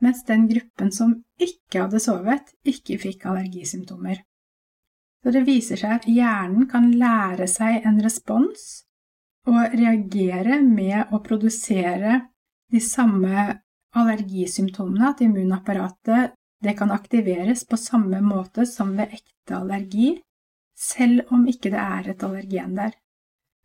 mens 0.00 0.24
den 0.24 0.46
gruppen 0.48 0.88
som 0.96 1.12
ikke 1.36 1.84
hadde 1.84 2.00
sovet, 2.00 2.54
ikke 2.64 2.96
fikk 3.02 3.26
allergisymptomer. 3.28 4.22
Så 5.20 5.34
det 5.34 5.44
viser 5.44 5.76
seg 5.76 5.98
at 5.98 6.08
hjernen 6.08 6.70
kan 6.70 6.88
lære 6.96 7.48
seg 7.50 7.84
en 7.84 8.00
respons 8.00 8.86
og 9.50 9.74
reagere 9.76 10.62
med 10.64 11.12
å 11.12 11.20
produsere 11.24 12.20
de 12.72 12.80
samme 12.80 13.50
allergisymptomene, 13.98 15.10
at 15.10 15.20
immunapparatet 15.26 16.36
det 16.60 16.76
kan 16.78 16.92
aktiveres 16.92 17.64
på 17.68 17.78
samme 17.80 18.20
måte 18.20 18.66
som 18.68 18.92
ved 18.96 19.14
ekte 19.16 19.56
allergi, 19.56 20.14
selv 20.76 21.32
om 21.34 21.46
ikke 21.48 21.72
det 21.72 21.80
er 21.80 22.10
et 22.12 22.24
allergen 22.24 22.74
der. 22.76 22.96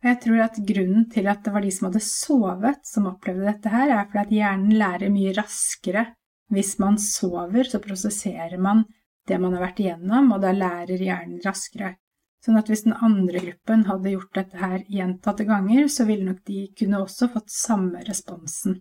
Og 0.02 0.10
jeg 0.10 0.20
tror 0.22 0.42
at 0.44 0.60
grunnen 0.68 1.06
til 1.12 1.28
at 1.32 1.42
det 1.44 1.52
var 1.54 1.64
de 1.64 1.72
som 1.72 1.88
hadde 1.88 2.04
sovet 2.04 2.80
som 2.86 3.08
opplevde 3.10 3.48
dette 3.48 3.72
her, 3.72 3.92
er 3.92 4.08
fordi 4.08 4.22
at 4.24 4.34
hjernen 4.38 4.76
lærer 4.80 5.12
mye 5.12 5.32
raskere. 5.36 6.06
Hvis 6.52 6.76
man 6.78 6.98
sover, 7.02 7.64
så 7.66 7.80
prosesserer 7.82 8.58
man 8.62 8.84
det 9.26 9.38
man 9.42 9.56
har 9.56 9.64
vært 9.64 9.80
igjennom, 9.82 10.30
og 10.36 10.44
da 10.44 10.52
lærer 10.54 11.00
hjernen 11.00 11.40
raskere. 11.44 11.96
Sånn 12.44 12.60
at 12.60 12.68
hvis 12.70 12.84
den 12.86 12.94
andre 13.02 13.40
gruppen 13.42 13.86
hadde 13.88 14.12
gjort 14.12 14.36
dette 14.38 14.60
her 14.60 14.84
gjentatte 14.92 15.46
ganger, 15.48 15.88
så 15.90 16.06
ville 16.06 16.28
nok 16.28 16.44
de 16.46 16.68
kunne 16.78 17.00
også 17.02 17.32
fått 17.32 17.50
samme 17.50 18.04
responsen. 18.06 18.78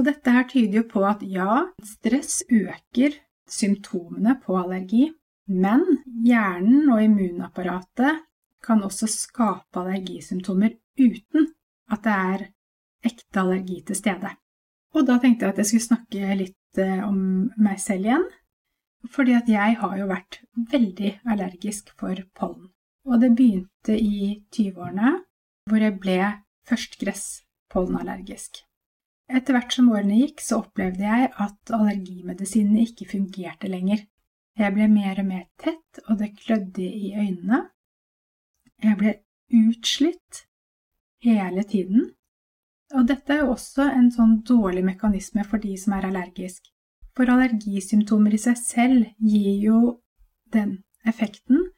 Så 0.00 0.04
dette 0.06 0.32
her 0.32 0.46
tyder 0.48 0.78
jo 0.78 0.86
på 0.88 1.00
at 1.04 1.20
ja, 1.28 1.58
stress 1.84 2.38
øker 2.48 3.18
symptomene 3.52 4.32
på 4.40 4.54
allergi, 4.56 5.10
men 5.44 5.82
hjernen 6.24 6.86
og 6.88 7.02
immunapparatet 7.04 8.22
kan 8.64 8.80
også 8.86 9.04
skape 9.12 9.76
allergisymptomer 9.76 10.72
uten 10.96 11.50
at 11.92 12.00
det 12.06 12.14
er 12.14 12.46
ekte 13.10 13.42
allergi 13.42 13.82
til 13.90 13.98
stede. 13.98 14.30
Og 14.96 15.04
da 15.04 15.18
tenkte 15.20 15.44
jeg 15.44 15.52
at 15.52 15.60
jeg 15.60 15.68
skulle 15.68 15.88
snakke 15.90 16.38
litt 16.46 16.80
eh, 16.80 17.04
om 17.04 17.20
meg 17.60 17.76
selv 17.84 18.08
igjen, 18.08 18.26
fordi 19.04 19.36
at 19.36 19.52
jeg 19.52 19.76
har 19.84 20.00
jo 20.00 20.08
vært 20.08 20.40
veldig 20.72 21.12
allergisk 21.28 21.92
for 22.00 22.24
pollen. 22.40 22.72
Og 23.04 23.20
det 23.20 23.34
begynte 23.36 24.00
i 24.00 24.40
20-årene, 24.48 25.12
hvor 25.68 25.84
jeg 25.84 26.00
ble 26.00 26.18
først 26.72 26.96
gresspollenallergisk. 27.04 28.64
Etter 29.30 29.54
hvert 29.54 29.74
som 29.74 29.90
årene 29.94 30.18
gikk, 30.24 30.42
så 30.42 30.60
opplevde 30.64 31.06
jeg 31.06 31.28
at 31.30 31.72
allergimedisinene 31.76 32.82
ikke 32.88 33.06
fungerte 33.12 33.70
lenger. 33.70 34.02
Jeg 34.58 34.74
ble 34.74 34.88
mer 34.90 35.20
og 35.22 35.28
mer 35.28 35.44
tett, 35.60 36.00
og 36.08 36.18
det 36.18 36.32
klødde 36.40 36.82
i 36.82 37.12
øynene. 37.14 37.60
Jeg 38.82 38.98
ble 38.98 39.12
utslitt 39.60 40.44
hele 41.22 41.62
tiden. 41.62 42.10
Og 42.94 43.06
dette 43.06 43.32
er 43.36 43.44
jo 43.44 43.54
også 43.54 43.86
en 43.94 44.10
sånn 44.10 44.40
dårlig 44.46 44.82
mekanisme 44.88 45.44
for 45.46 45.62
de 45.62 45.76
som 45.78 45.94
er 45.94 46.08
allergisk. 46.08 46.64
For 47.14 47.30
allergisymptomer 47.30 48.34
i 48.34 48.40
seg 48.40 48.58
selv 48.58 49.12
gir 49.22 49.62
jo 49.62 49.80
den 50.54 50.80
effekten 51.06 51.68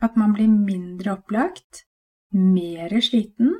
at 0.00 0.16
man 0.16 0.32
blir 0.36 0.48
mindre 0.50 1.16
opplagt, 1.18 1.84
mer 2.30 2.94
sliten, 3.02 3.58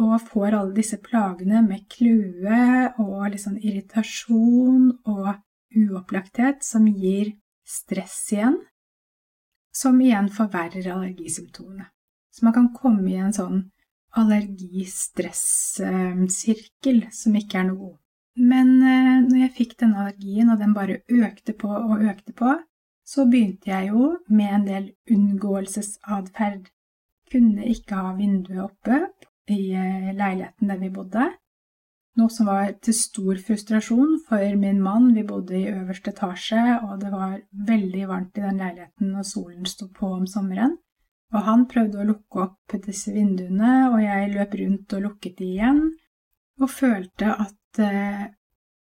og 0.00 0.22
får 0.24 0.54
alle 0.56 0.72
disse 0.76 0.98
plagene 1.04 1.62
med 1.66 1.80
kløe 1.92 2.92
og 3.02 3.30
liksom 3.34 3.58
irritasjon 3.60 4.86
og 5.04 5.34
uopplagthet 5.76 6.64
som 6.64 6.86
gir 6.88 7.32
stress 7.68 8.32
igjen, 8.32 8.56
som 9.72 10.00
igjen 10.00 10.28
forverrer 10.32 10.92
allergisymptomene. 10.94 11.84
Så 12.32 12.44
man 12.46 12.54
kan 12.56 12.72
komme 12.72 13.10
i 13.12 13.16
en 13.20 13.32
sånn 13.36 13.70
allergistress-sirkel 14.16 17.12
som 17.12 17.36
ikke 17.36 17.58
er 17.60 17.64
noe 17.68 17.78
god. 17.80 17.98
Men 18.40 18.68
eh, 18.80 19.20
når 19.26 19.38
jeg 19.42 19.56
fikk 19.58 19.72
denne 19.82 19.98
allergien, 20.00 20.50
og 20.52 20.58
den 20.60 20.72
bare 20.76 21.02
økte 21.08 21.52
på 21.56 21.68
og 21.68 22.04
økte 22.08 22.32
på, 22.36 22.50
så 23.04 23.24
begynte 23.28 23.68
jeg 23.68 23.88
jo 23.90 24.16
med 24.32 24.54
en 24.56 24.66
del 24.68 24.84
unngåelsesatferd. 25.12 26.64
Kunne 27.32 27.62
ikke 27.68 27.94
ha 27.96 28.14
vinduet 28.16 28.64
oppe 28.64 28.96
i 29.50 29.72
eh, 29.74 30.12
leiligheten 30.14 30.70
der 30.70 30.80
vi 30.80 30.90
bodde. 30.92 31.30
Noe 32.20 32.28
som 32.28 32.50
var 32.50 32.74
til 32.84 32.94
stor 32.94 33.38
frustrasjon 33.40 34.18
for 34.28 34.56
min 34.60 34.82
mann. 34.84 35.14
Vi 35.16 35.24
bodde 35.24 35.56
i 35.56 35.70
øverste 35.70 36.12
etasje, 36.12 36.62
og 36.84 37.00
det 37.00 37.12
var 37.12 37.38
veldig 37.70 38.08
varmt 38.10 38.36
i 38.36 38.44
den 38.44 38.60
leiligheten 38.60 39.14
når 39.14 39.28
solen 39.30 39.68
sto 39.68 39.88
på 39.88 40.10
om 40.18 40.26
sommeren. 40.28 40.76
Og 41.32 41.46
han 41.46 41.64
prøvde 41.70 42.02
å 42.02 42.08
lukke 42.10 42.42
opp 42.44 42.76
disse 42.84 43.14
vinduene, 43.14 43.88
og 43.94 44.02
jeg 44.04 44.32
løp 44.34 44.56
rundt 44.60 44.92
og 44.98 45.06
lukket 45.06 45.38
de 45.38 45.48
igjen, 45.54 45.86
og 46.60 46.68
følte 46.70 47.32
at 47.32 47.80
eh, 47.80 48.26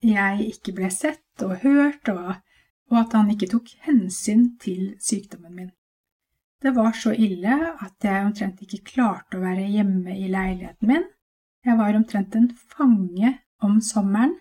jeg 0.08 0.46
ikke 0.54 0.78
ble 0.78 0.88
sett 0.96 1.44
og 1.44 1.58
hørt, 1.66 2.08
og, 2.14 2.40
og 2.88 3.02
at 3.02 3.18
han 3.20 3.34
ikke 3.36 3.52
tok 3.52 3.74
hensyn 3.84 4.54
til 4.64 4.94
sykdommen 5.04 5.58
min. 5.58 5.74
Det 6.60 6.74
var 6.76 6.92
så 6.92 7.14
ille 7.16 7.56
at 7.80 8.04
jeg 8.04 8.26
omtrent 8.26 8.60
ikke 8.66 8.84
klarte 8.92 9.38
å 9.38 9.44
være 9.44 9.70
hjemme 9.72 10.12
i 10.18 10.28
leiligheten 10.28 10.90
min. 10.92 11.06
Jeg 11.66 11.80
var 11.80 11.96
omtrent 11.96 12.36
en 12.36 12.50
fange 12.72 13.32
om 13.64 13.80
sommeren. 13.84 14.36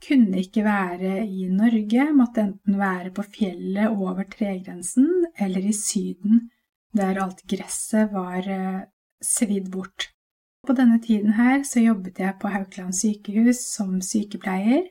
Kunne 0.00 0.40
ikke 0.40 0.62
være 0.64 1.24
i 1.26 1.48
Norge, 1.52 2.06
måtte 2.16 2.44
enten 2.46 2.78
være 2.80 3.10
på 3.14 3.24
fjellet 3.34 3.90
over 3.90 4.24
tregrensen 4.30 5.10
eller 5.36 5.66
i 5.66 5.74
Syden, 5.76 6.46
der 6.96 7.20
alt 7.20 7.42
gresset 7.50 8.14
var 8.14 8.46
eh, 8.46 8.86
svidd 9.20 9.68
bort. 9.74 10.08
På 10.66 10.76
denne 10.76 11.00
tiden 11.02 11.34
her 11.36 11.62
så 11.66 11.82
jobbet 11.82 12.22
jeg 12.22 12.38
på 12.40 12.48
Haukeland 12.52 12.96
sykehus 12.96 13.60
som 13.74 13.98
sykepleier, 14.04 14.88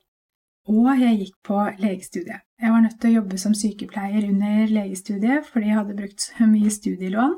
og 0.70 0.92
jeg 1.00 1.24
gikk 1.24 1.36
på 1.50 1.64
legestudiet. 1.82 2.46
Jeg 2.60 2.74
var 2.74 2.82
nødt 2.84 2.98
til 3.00 3.12
å 3.14 3.18
jobbe 3.22 3.38
som 3.40 3.54
sykepleier 3.56 4.26
under 4.28 4.72
legestudiet 4.74 5.48
fordi 5.48 5.70
jeg 5.70 5.78
hadde 5.78 5.96
brukt 5.96 6.26
så 6.26 6.48
mye 6.50 6.72
studielån. 6.76 7.38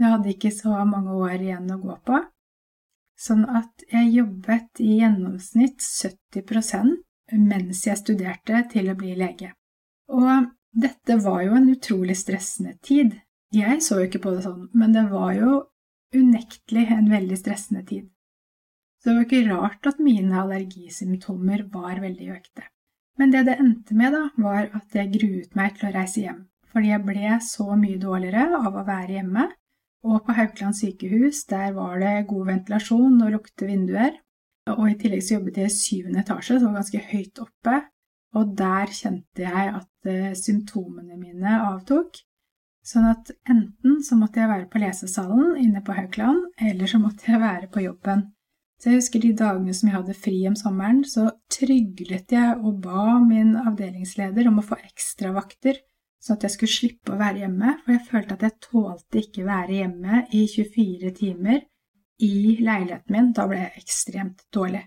Jeg 0.00 0.12
hadde 0.14 0.32
ikke 0.32 0.52
så 0.54 0.78
mange 0.88 1.12
år 1.12 1.34
igjen 1.36 1.68
å 1.74 1.80
gå 1.82 1.96
på. 2.06 2.20
Sånn 3.20 3.44
at 3.44 3.84
jeg 3.92 4.14
jobbet 4.16 4.80
i 4.82 4.96
gjennomsnitt 5.02 5.84
70% 5.84 6.96
mens 7.36 7.84
jeg 7.86 8.00
studerte 8.00 8.64
til 8.72 8.88
å 8.90 8.96
bli 8.98 9.12
lege. 9.18 9.52
Og 10.12 10.48
dette 10.72 11.18
var 11.20 11.42
jo 11.44 11.54
en 11.58 11.68
utrolig 11.72 12.16
stressende 12.18 12.74
tid. 12.84 13.18
Jeg 13.52 13.82
så 13.84 14.00
jo 14.00 14.08
ikke 14.08 14.22
på 14.24 14.32
det 14.32 14.46
sånn, 14.46 14.70
men 14.72 14.96
det 14.96 15.04
var 15.12 15.34
jo 15.36 15.60
unektelig 16.16 16.86
en 16.96 17.12
veldig 17.12 17.38
stressende 17.40 17.84
tid. 17.88 18.08
Så 19.00 19.10
det 19.10 19.16
var 19.18 19.26
ikke 19.26 19.48
rart 19.50 19.88
at 19.90 20.00
mine 20.00 20.38
allergisymptomer 20.40 21.66
var 21.72 22.00
veldig 22.00 22.28
økte. 22.36 22.64
Men 23.20 23.32
det 23.34 23.44
det 23.48 23.58
endte 23.60 23.96
med, 23.98 24.14
da, 24.14 24.22
var 24.40 24.70
at 24.78 24.96
jeg 24.96 25.12
gruet 25.12 25.56
meg 25.58 25.76
til 25.76 25.88
å 25.88 25.92
reise 25.94 26.22
hjem, 26.22 26.40
fordi 26.72 26.92
jeg 26.92 27.04
ble 27.06 27.36
så 27.44 27.66
mye 27.76 28.00
dårligere 28.00 28.60
av 28.62 28.72
å 28.72 28.86
være 28.86 29.18
hjemme, 29.18 29.46
og 30.02 30.24
på 30.26 30.34
Haukeland 30.34 30.78
sykehus 30.78 31.44
der 31.50 31.76
var 31.76 32.00
det 32.02 32.26
god 32.30 32.48
ventilasjon 32.48 33.20
og 33.22 33.34
lukte 33.36 33.68
vinduer, 33.68 34.16
og 34.72 34.84
i 34.88 34.96
tillegg 34.98 35.22
så 35.26 35.36
jobbet 35.36 35.60
jeg 35.60 35.70
i 35.70 35.76
syvende 35.76 36.22
etasje, 36.24 36.58
så 36.58 36.66
var 36.66 36.80
ganske 36.80 37.04
høyt 37.12 37.42
oppe, 37.44 37.78
og 38.38 38.56
der 38.58 38.92
kjente 38.96 39.44
jeg 39.44 39.72
at 39.76 40.08
uh, 40.08 40.32
symptomene 40.38 41.18
mine 41.20 41.58
avtok, 41.68 42.22
Sånn 42.82 43.06
at 43.06 43.30
enten 43.46 44.00
så 44.02 44.16
måtte 44.18 44.40
jeg 44.42 44.50
være 44.50 44.66
på 44.70 44.80
lesesalen 44.82 45.54
inne 45.62 45.84
på 45.86 45.94
Haukeland, 45.94 46.48
eller 46.58 46.90
så 46.90 46.98
måtte 46.98 47.28
jeg 47.30 47.38
være 47.38 47.68
på 47.70 47.84
jobben. 47.84 48.24
Så 48.82 48.90
jeg 48.90 48.98
husker 48.98 49.22
de 49.22 49.28
dagene 49.38 49.72
som 49.78 49.86
jeg 49.86 49.94
hadde 49.94 50.14
fri 50.18 50.40
om 50.50 50.56
sommeren, 50.58 51.04
så 51.06 51.28
tryglet 51.54 52.32
jeg 52.34 52.54
og 52.58 52.80
ba 52.82 53.20
min 53.22 53.52
avdelingsleder 53.60 54.48
om 54.50 54.58
å 54.58 54.64
få 54.66 54.74
ekstravakter, 54.82 55.78
sånn 56.18 56.40
at 56.40 56.46
jeg 56.48 56.54
skulle 56.56 56.74
slippe 56.74 57.14
å 57.14 57.18
være 57.20 57.44
hjemme, 57.44 57.76
for 57.84 57.94
jeg 57.94 58.08
følte 58.08 58.34
at 58.34 58.42
jeg 58.48 58.56
tålte 58.66 59.22
ikke 59.22 59.46
være 59.46 59.76
hjemme 59.76 60.24
i 60.34 60.42
24 60.50 61.14
timer 61.14 61.60
i 62.26 62.56
leiligheten 62.58 63.14
min. 63.14 63.30
Da 63.38 63.46
ble 63.46 63.60
jeg 63.60 63.84
ekstremt 63.84 64.42
dårlig. 64.50 64.82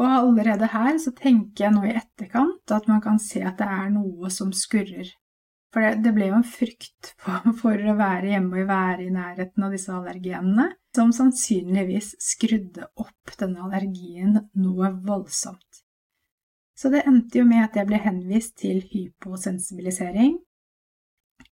Og 0.00 0.08
allerede 0.08 0.72
her 0.72 0.96
så 1.02 1.12
tenker 1.12 1.66
jeg 1.66 1.76
nå 1.76 1.84
i 1.84 1.96
etterkant 2.00 2.72
at 2.72 2.88
man 2.88 3.04
kan 3.04 3.20
se 3.20 3.44
at 3.44 3.60
det 3.60 3.68
er 3.68 3.92
noe 3.92 4.32
som 4.32 4.54
skurrer. 4.56 5.12
For 5.74 5.84
det, 5.84 5.98
det, 6.04 6.14
ble 6.16 6.30
jo 6.30 6.38
en 6.38 6.46
frykt 6.46 7.12
for, 7.60 7.76
å 7.76 7.96
være 7.98 8.32
hjemme 8.32 8.62
og 8.62 8.70
være 8.70 9.04
i 9.04 9.12
nærheten 9.12 9.66
av 9.66 9.74
disse 9.76 9.92
allergenene, 9.92 10.70
som 10.96 11.12
sannsynligvis 11.14 12.14
skrudde 12.22 12.88
opp 12.98 13.36
denne 13.38 13.66
allergien 13.66 14.40
noe 14.58 14.92
voldsomt. 15.04 15.84
Så 16.78 16.92
det 16.94 17.04
endte 17.10 17.40
jo 17.40 17.46
med 17.46 17.64
at 17.66 17.76
jeg 17.76 17.88
ble 17.88 17.98
henvist 18.00 18.54
til 18.62 18.80
hyposensibilisering, 18.86 20.38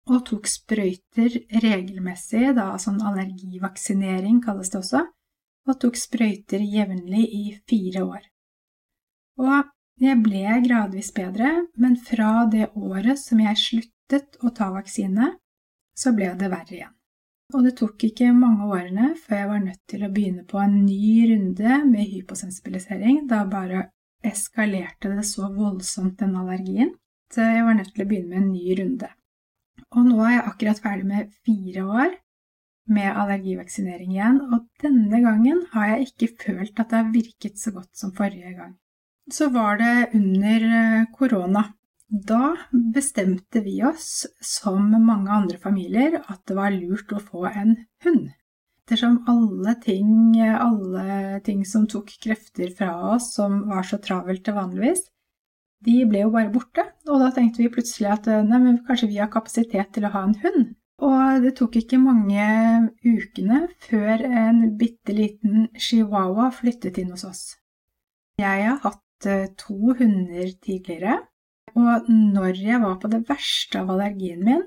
og 0.05 0.21
tok 0.29 0.47
sprøyter 0.49 1.33
regelmessig, 1.63 2.51
da 2.57 2.75
sånn 2.81 3.01
allergivaksinering 3.01 4.37
kalles 4.45 4.69
det 4.69 4.79
også, 4.83 5.01
og 5.65 5.79
tok 5.81 5.97
sprøyter 5.97 6.61
jevnlig 6.61 7.23
i 7.25 7.45
fire 7.65 8.03
år. 8.05 8.27
Og 9.41 9.71
jeg 10.01 10.19
ble 10.21 10.59
gradvis 10.67 11.09
bedre, 11.15 11.49
men 11.81 11.97
fra 11.97 12.45
det 12.51 12.69
året 12.77 13.19
som 13.19 13.41
jeg 13.41 13.61
sluttet 14.05 14.37
å 14.43 14.51
ta 14.53 14.71
vaksine, 14.71 15.35
så 15.97 16.13
ble 16.13 16.33
det 16.37 16.49
verre 16.49 16.75
igjen. 16.75 16.93
Og 17.53 17.63
det 17.63 17.75
tok 17.77 18.03
ikke 18.03 18.33
mange 18.33 18.65
årene 18.73 19.13
før 19.21 19.37
jeg 19.37 19.49
var 19.49 19.61
nødt 19.63 19.81
til 19.87 20.03
å 20.03 20.11
begynne 20.11 20.45
på 20.45 20.57
en 20.59 20.79
ny 20.85 21.29
runde 21.29 21.77
med 21.85 22.09
hyposensibilisering. 22.09 23.27
Da 23.29 23.45
bare 23.45 23.91
eskalerte 24.25 25.13
det 25.13 25.25
så 25.25 25.51
voldsomt, 25.53 26.17
den 26.19 26.35
allergien, 26.35 26.95
så 27.31 27.45
jeg 27.45 27.65
var 27.65 27.77
nødt 27.77 27.93
til 27.93 28.05
å 28.05 28.09
begynne 28.09 28.33
med 28.33 28.41
en 28.41 28.51
ny 28.51 28.77
runde. 28.79 29.09
Og 29.95 30.07
nå 30.09 30.17
er 30.25 30.33
jeg 30.33 30.47
akkurat 30.49 30.81
ferdig 30.81 31.05
med 31.05 31.35
fire 31.45 31.85
år 31.85 32.15
med 32.95 33.17
allergivaksinering 33.17 34.11
igjen, 34.13 34.41
og 34.53 34.65
denne 34.81 35.21
gangen 35.21 35.63
har 35.71 35.93
jeg 35.93 36.09
ikke 36.09 36.33
følt 36.41 36.81
at 36.81 36.89
det 36.91 36.99
har 36.99 37.13
virket 37.13 37.61
så 37.61 37.73
godt 37.73 37.93
som 37.97 38.13
forrige 38.13 38.53
gang. 38.57 38.75
Så 39.31 39.49
var 39.53 39.79
det 39.81 40.11
under 40.17 40.65
eh, 40.69 41.07
korona, 41.13 41.63
da 42.09 42.55
bestemte 42.71 43.61
vi 43.65 43.79
oss, 43.83 44.25
som 44.41 44.91
mange 44.93 45.31
andre 45.31 45.57
familier, 45.57 46.19
at 46.29 46.43
det 46.47 46.57
var 46.57 46.75
lurt 46.75 47.13
å 47.13 47.21
få 47.21 47.45
en 47.49 47.75
hund. 48.05 48.29
Ettersom 48.85 49.23
alle 49.31 49.73
ting, 49.81 50.37
alle 50.37 51.39
ting 51.45 51.63
som 51.65 51.87
tok 51.89 52.11
krefter 52.21 52.69
fra 52.77 52.91
oss, 53.15 53.31
som 53.33 53.63
var 53.71 53.87
så 53.87 53.97
travelt 53.97 54.45
til 54.45 54.57
vanligvis, 54.57 55.07
de 55.85 55.99
ble 56.09 56.21
jo 56.23 56.31
bare 56.33 56.53
borte, 56.53 56.85
og 57.09 57.21
da 57.21 57.31
tenkte 57.33 57.63
vi 57.63 57.73
plutselig 57.73 58.11
at 58.13 58.29
nei, 58.45 58.61
men 58.61 58.81
kanskje 58.85 59.09
vi 59.09 59.19
har 59.21 59.31
kapasitet 59.33 59.91
til 59.95 60.05
å 60.05 60.13
ha 60.13 60.23
en 60.27 60.37
hund. 60.45 60.73
Og 61.03 61.43
det 61.43 61.57
tok 61.57 61.75
ikke 61.81 61.99
mange 61.99 62.45
ukene 63.03 63.65
før 63.83 64.23
en 64.25 64.61
bitte 64.79 65.13
liten 65.17 65.67
chihuahua 65.75 66.51
flyttet 66.55 67.01
inn 67.01 67.11
hos 67.11 67.25
oss. 67.27 67.43
Jeg 68.39 68.63
har 68.69 68.79
hatt 68.85 69.27
eh, 69.27 69.49
to 69.59 69.95
hunder 69.99 70.53
tidligere, 70.63 71.19
og 71.75 72.09
når 72.09 72.61
jeg 72.61 72.81
var 72.83 72.97
på 73.01 73.11
det 73.11 73.25
verste 73.27 73.81
av 73.81 73.91
allergien 73.93 74.43
min, 74.45 74.63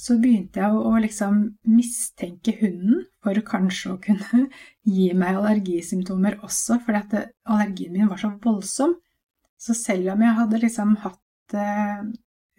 så 0.00 0.16
begynte 0.20 0.62
jeg 0.62 0.76
å 0.76 0.92
liksom 1.02 1.40
mistenke 1.68 2.54
hunden 2.60 3.02
for 3.24 3.36
kanskje 3.44 3.94
å 3.94 4.00
kunne 4.00 4.46
gi 4.94 5.10
meg 5.16 5.36
allergisymptomer 5.40 6.38
også, 6.46 6.80
fordi 6.84 7.02
at 7.02 7.32
allergien 7.44 7.92
min 7.96 8.08
var 8.08 8.20
så 8.22 8.32
voldsom. 8.44 8.96
Så 9.60 9.76
selv 9.76 10.14
om 10.14 10.24
jeg 10.24 10.38
hadde 10.38 10.62
liksom 10.62 10.94
hatt 11.02 11.56
eh, 11.56 12.04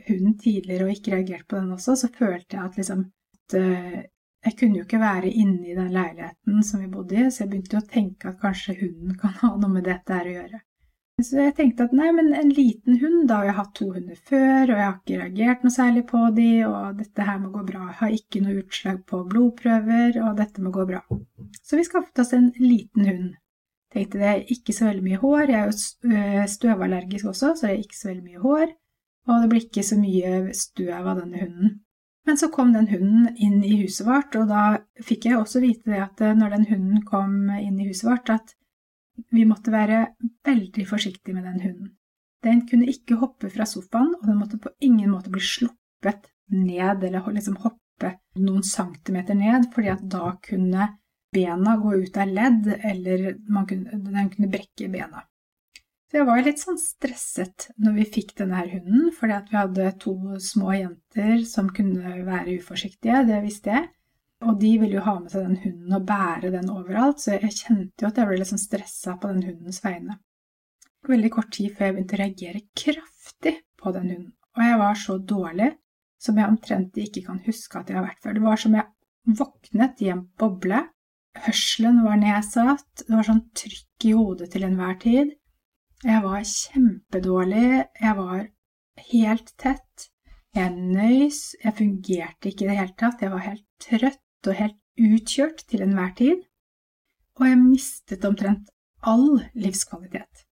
hunden 0.08 0.38
tidligere 0.38 0.86
og 0.86 0.94
ikke 0.94 1.16
reagert 1.16 1.48
på 1.50 1.58
den 1.58 1.74
også, 1.74 1.98
så 1.98 2.12
følte 2.14 2.58
jeg 2.58 2.68
at 2.68 2.78
liksom 2.78 3.08
at 3.52 3.58
eh, 3.58 4.02
jeg 4.46 4.58
kunne 4.58 4.80
jo 4.80 4.86
ikke 4.88 5.02
være 5.02 5.30
inne 5.30 5.70
i 5.70 5.78
den 5.78 5.92
leiligheten 5.94 6.64
som 6.66 6.82
vi 6.82 6.90
bodde 6.90 7.18
i, 7.18 7.30
så 7.30 7.44
jeg 7.44 7.52
begynte 7.52 7.82
å 7.82 7.88
tenke 7.90 8.30
at 8.32 8.40
kanskje 8.42 8.78
hunden 8.80 9.18
kan 9.22 9.36
ha 9.42 9.54
noe 9.56 9.74
med 9.76 9.86
dette 9.90 10.18
her 10.18 10.30
å 10.30 10.36
gjøre. 10.38 10.62
Så 11.22 11.38
jeg 11.38 11.54
tenkte 11.58 11.86
at 11.86 11.94
nei, 11.94 12.08
men 12.16 12.32
en 12.34 12.50
liten 12.50 12.98
hund, 13.02 13.28
da 13.30 13.42
har 13.42 13.50
jeg 13.50 13.58
hatt 13.60 13.74
to 13.78 13.88
hunder 13.94 14.18
før, 14.30 14.72
og 14.72 14.74
jeg 14.74 14.86
har 14.86 14.96
ikke 14.96 15.20
reagert 15.20 15.66
noe 15.66 15.74
særlig 15.76 16.04
på 16.10 16.22
de, 16.38 16.50
og 16.66 16.98
dette 16.98 17.28
her 17.28 17.38
må 17.42 17.52
gå 17.54 17.62
bra. 17.68 17.84
Jeg 17.92 18.00
har 18.00 18.16
ikke 18.16 18.42
noe 18.46 18.64
utslag 18.64 19.04
på 19.12 19.22
blodprøver, 19.30 20.18
og 20.24 20.40
dette 20.40 20.66
må 20.66 20.74
gå 20.74 20.88
bra. 20.90 21.04
Så 21.62 21.78
vi 21.78 21.86
skaffet 21.86 22.24
oss 22.24 22.34
en 22.38 22.50
liten 22.58 23.06
hund. 23.10 23.30
Tenkte 23.92 24.22
det 24.22 24.34
ikke 24.56 24.74
så 24.74 24.88
veldig 24.88 25.04
mye 25.04 25.20
hår, 25.20 25.42
jeg 25.52 25.60
er 25.60 25.68
jo 25.68 26.16
øh, 26.16 26.44
støvallergisk 26.48 27.28
også, 27.34 27.54
så 27.60 27.68
det 27.68 27.74
er 27.74 27.82
ikke 27.84 27.98
så 28.00 28.10
veldig 28.10 28.28
mye 28.30 28.44
hår, 28.46 28.70
og 29.28 29.42
det 29.42 29.50
blir 29.52 29.66
ikke 29.66 29.84
så 29.84 29.98
mye 30.00 30.56
støv 30.56 31.10
av 31.12 31.20
denne 31.20 31.42
hunden. 31.44 31.74
Men 32.30 32.38
så 32.38 32.48
kom 32.54 32.72
den 32.72 32.88
hunden 32.88 33.28
inn 33.36 33.60
i 33.66 33.82
huset 33.82 34.08
vårt, 34.08 34.38
og 34.40 34.48
da 34.48 34.64
fikk 35.04 35.28
jeg 35.28 35.42
også 35.42 35.60
vite 35.64 35.92
det 35.92 36.02
at 36.06 36.24
øh, 36.24 36.34
når 36.40 36.56
den 36.56 36.66
hunden 36.72 37.04
kom 37.06 37.36
inn 37.60 37.78
i 37.82 37.90
huset 37.90 38.08
vårt, 38.08 38.32
at 38.32 38.56
vi 39.32 39.46
måtte 39.48 39.74
være 39.74 40.06
veldig 40.48 40.86
forsiktige 40.88 41.36
med 41.36 41.48
den 41.50 41.60
hunden. 41.66 41.92
Den 42.42 42.64
kunne 42.68 42.90
ikke 42.90 43.20
hoppe 43.22 43.52
fra 43.54 43.68
sofaen, 43.70 44.16
og 44.18 44.26
den 44.26 44.40
måtte 44.40 44.60
på 44.62 44.72
ingen 44.82 45.12
måte 45.14 45.30
bli 45.34 45.44
sluppet 45.46 46.32
ned 46.52 47.04
eller 47.06 47.28
liksom 47.32 47.60
hoppe 47.62 48.16
noen 48.42 48.64
centimeter 48.66 49.38
ned, 49.38 49.70
fordi 49.76 49.92
at 49.94 50.02
da 50.10 50.32
kunne 50.44 50.88
bena 51.32 51.78
gå 51.80 51.94
ut 52.02 52.18
av 52.20 52.32
ledd, 52.32 52.68
eller 52.82 53.28
kunne, 53.68 54.00
den 54.10 54.32
kunne 54.34 54.50
brekke 54.52 54.90
bena. 54.92 55.28
Så 56.12 56.20
jeg 56.20 56.28
var 56.28 56.42
litt 56.44 56.60
sånn 56.60 56.80
stresset 56.82 57.70
når 57.80 57.94
vi 58.02 58.10
fikk 58.18 58.34
denne 58.42 58.58
her 58.60 58.74
hunden, 58.74 59.14
fordi 59.16 59.36
at 59.38 59.52
vi 59.52 59.60
hadde 59.62 59.92
to 60.02 60.16
små 60.44 60.74
jenter 60.76 61.46
som 61.48 61.70
kunne 61.72 62.18
være 62.28 62.58
uforsiktige, 62.58 63.22
det 63.30 63.38
visste 63.46 63.78
jeg. 63.78 63.88
Og 64.42 64.58
de 64.58 64.72
ville 64.82 64.98
jo 64.98 65.04
ha 65.06 65.18
med 65.20 65.30
seg 65.30 65.46
den 65.46 65.60
hunden 65.62 65.96
og 65.98 66.06
bære 66.10 66.50
den 66.56 66.70
overalt, 66.74 67.22
så 67.22 67.36
jeg 67.36 67.54
kjente 67.60 68.02
jo 68.02 68.10
at 68.10 68.18
jeg 68.18 68.30
ble 68.30 68.40
litt 68.40 68.50
sånn 68.50 68.62
stressa 68.62 69.18
på 69.22 69.30
den 69.30 69.44
hundens 69.46 69.82
vegne. 69.84 70.18
Veldig 71.10 71.32
kort 71.34 71.52
tid 71.54 71.76
før 71.76 71.88
jeg 71.88 71.96
begynte 71.98 72.18
å 72.18 72.22
reagere 72.22 72.64
kraftig 72.78 73.54
på 73.82 73.94
den 73.94 74.10
hunden, 74.10 74.34
og 74.58 74.64
jeg 74.66 74.80
var 74.82 74.98
så 75.02 75.18
dårlig 75.34 75.70
som 76.22 76.38
jeg 76.38 76.54
omtrent 76.54 76.98
ikke 77.02 77.24
kan 77.26 77.42
huske 77.46 77.80
at 77.80 77.90
jeg 77.90 77.98
har 77.98 78.06
vært 78.06 78.22
før. 78.22 78.38
Det 78.38 78.46
var 78.46 78.62
som 78.62 78.78
jeg 78.78 79.38
våknet 79.42 80.02
i 80.06 80.10
en 80.14 80.24
boble, 80.42 80.82
hørselen 81.46 82.02
var 82.06 82.18
nedsatt, 82.22 83.06
det 83.06 83.14
var 83.14 83.28
sånn 83.30 83.46
trykk 83.58 84.08
i 84.10 84.16
hodet 84.18 84.50
til 84.54 84.66
enhver 84.68 84.98
tid. 85.02 85.36
Jeg 86.02 86.24
var 86.26 86.42
kjempedårlig, 86.50 87.68
jeg 88.02 88.18
var 88.18 88.48
helt 89.12 89.54
tett, 89.62 90.10
jeg 90.58 90.74
nøys, 90.76 91.44
jeg 91.62 91.78
fungerte 91.78 92.50
ikke 92.50 92.66
i 92.66 92.72
det 92.72 92.80
hele 92.82 92.98
tatt, 93.00 93.22
jeg 93.22 93.34
var 93.34 93.46
helt 93.46 93.66
trøtt 93.82 94.21
og 94.48 94.58
helt 94.58 94.78
utkjørt 95.02 95.66
til 95.70 95.84
enhver 95.86 96.14
tid, 96.18 96.46
og 97.40 97.48
jeg 97.48 97.60
mistet 97.62 98.26
omtrent 98.28 98.72
all 99.08 99.42
livskvalitet. 99.58 100.46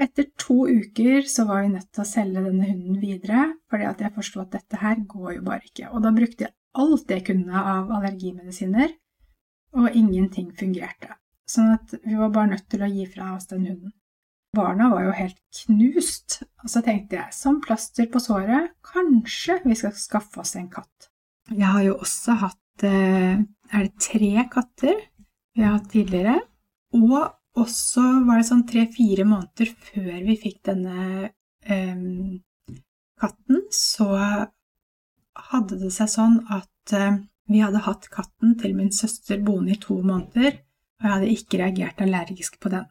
Etter 0.00 0.26
to 0.40 0.64
uker 0.66 1.22
så 1.30 1.44
var 1.46 1.62
vi 1.62 1.74
nødt 1.76 1.90
til 1.94 2.02
å 2.02 2.08
selge 2.08 2.42
denne 2.42 2.66
hunden 2.66 2.98
videre, 2.98 3.46
fordi 3.70 3.86
at 3.86 4.00
jeg 4.02 4.14
forsto 4.16 4.42
at 4.42 4.56
dette 4.56 4.80
her 4.80 5.02
går 5.06 5.36
jo 5.36 5.44
bare 5.46 5.68
ikke, 5.68 5.90
og 5.92 6.02
da 6.02 6.10
brukte 6.14 6.48
jeg 6.48 6.54
alt 6.82 7.12
jeg 7.14 7.26
kunne 7.28 7.60
av 7.74 7.92
allergimedisiner, 7.94 8.96
og 9.78 9.94
ingenting 9.94 10.50
fungerte. 10.58 11.14
Sånn 11.50 11.74
at 11.76 11.94
vi 12.02 12.16
var 12.18 12.32
bare 12.34 12.54
nødt 12.54 12.66
til 12.72 12.82
å 12.82 12.90
gi 12.90 13.06
fra 13.10 13.34
oss 13.36 13.46
den 13.50 13.68
hunden. 13.68 13.94
Barna 14.54 14.88
var 14.90 15.06
jo 15.06 15.14
helt 15.14 15.38
knust, 15.60 16.40
og 16.62 16.70
så 16.70 16.82
tenkte 16.86 17.18
jeg, 17.18 17.34
som 17.34 17.60
plaster 17.62 18.06
på 18.10 18.22
såret, 18.22 18.74
kanskje 18.86 19.60
vi 19.64 19.78
skal 19.78 19.94
skaffe 19.98 20.42
oss 20.42 20.54
en 20.58 20.70
katt. 20.72 21.10
Jeg 21.50 21.66
har 21.66 21.82
jo 21.84 21.96
også 21.98 22.38
hatt 22.40 22.60
er 22.82 23.86
det 23.86 23.92
tre 24.02 24.48
katter 24.50 24.96
vi 25.54 25.62
har 25.62 25.76
hatt 25.76 25.90
tidligere. 25.92 26.40
Og 26.98 27.18
også 27.60 28.02
var 28.26 28.40
det 28.40 28.48
sånn 28.48 28.66
tre-fire 28.66 29.26
måneder 29.28 29.70
før 29.86 30.16
vi 30.26 30.36
fikk 30.40 30.60
denne 30.70 31.30
um, 31.70 32.40
katten, 33.20 33.62
så 33.70 34.08
hadde 35.50 35.78
det 35.78 35.92
seg 35.94 36.10
sånn 36.10 36.40
at 36.54 36.94
um, 36.98 37.22
vi 37.50 37.60
hadde 37.62 37.84
hatt 37.84 38.08
katten 38.12 38.56
til 38.60 38.74
min 38.76 38.92
søster 38.94 39.42
boende 39.44 39.74
i 39.74 39.80
to 39.80 39.98
måneder, 40.00 40.58
og 40.98 41.06
jeg 41.06 41.14
hadde 41.14 41.32
ikke 41.34 41.60
reagert 41.60 42.02
allergisk 42.02 42.58
på 42.62 42.72
den. 42.72 42.86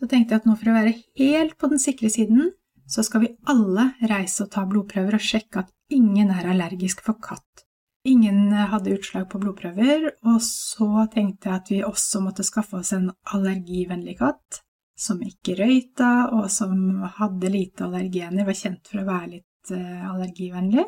Så 0.00 0.08
tenkte 0.10 0.34
jeg 0.34 0.42
at 0.42 0.48
nå 0.48 0.56
for 0.58 0.72
å 0.72 0.76
være 0.76 0.94
helt 1.20 1.58
på 1.60 1.70
den 1.70 1.82
sikre 1.82 2.10
siden, 2.10 2.50
så 2.90 3.04
skal 3.06 3.24
vi 3.24 3.34
alle 3.48 3.92
reise 4.10 4.44
og 4.44 4.50
ta 4.52 4.64
blodprøver 4.68 5.16
og 5.16 5.22
sjekke 5.24 5.62
at 5.62 5.70
ingen 5.94 6.32
er 6.34 6.50
allergisk 6.50 7.04
for 7.04 7.20
katt. 7.22 7.63
Ingen 8.04 8.52
hadde 8.52 8.92
utslag 8.98 9.30
på 9.32 9.38
blodprøver, 9.40 10.10
og 10.28 10.42
så 10.44 11.06
tenkte 11.12 11.48
jeg 11.48 11.56
at 11.56 11.70
vi 11.72 11.80
også 11.86 12.20
måtte 12.20 12.44
skaffe 12.44 12.76
oss 12.82 12.92
en 12.92 13.08
allergivennlig 13.32 14.18
katt, 14.18 14.60
som 14.92 15.22
ikke 15.24 15.56
røyta, 15.56 16.10
og 16.36 16.50
som 16.52 17.00
hadde 17.16 17.50
lite 17.50 17.86
allergener, 17.86 18.44
var 18.44 18.58
kjent 18.58 18.90
for 18.90 19.00
å 19.00 19.06
være 19.08 19.30
litt 19.38 19.72
uh, 19.72 20.10
allergivennlig. 20.12 20.84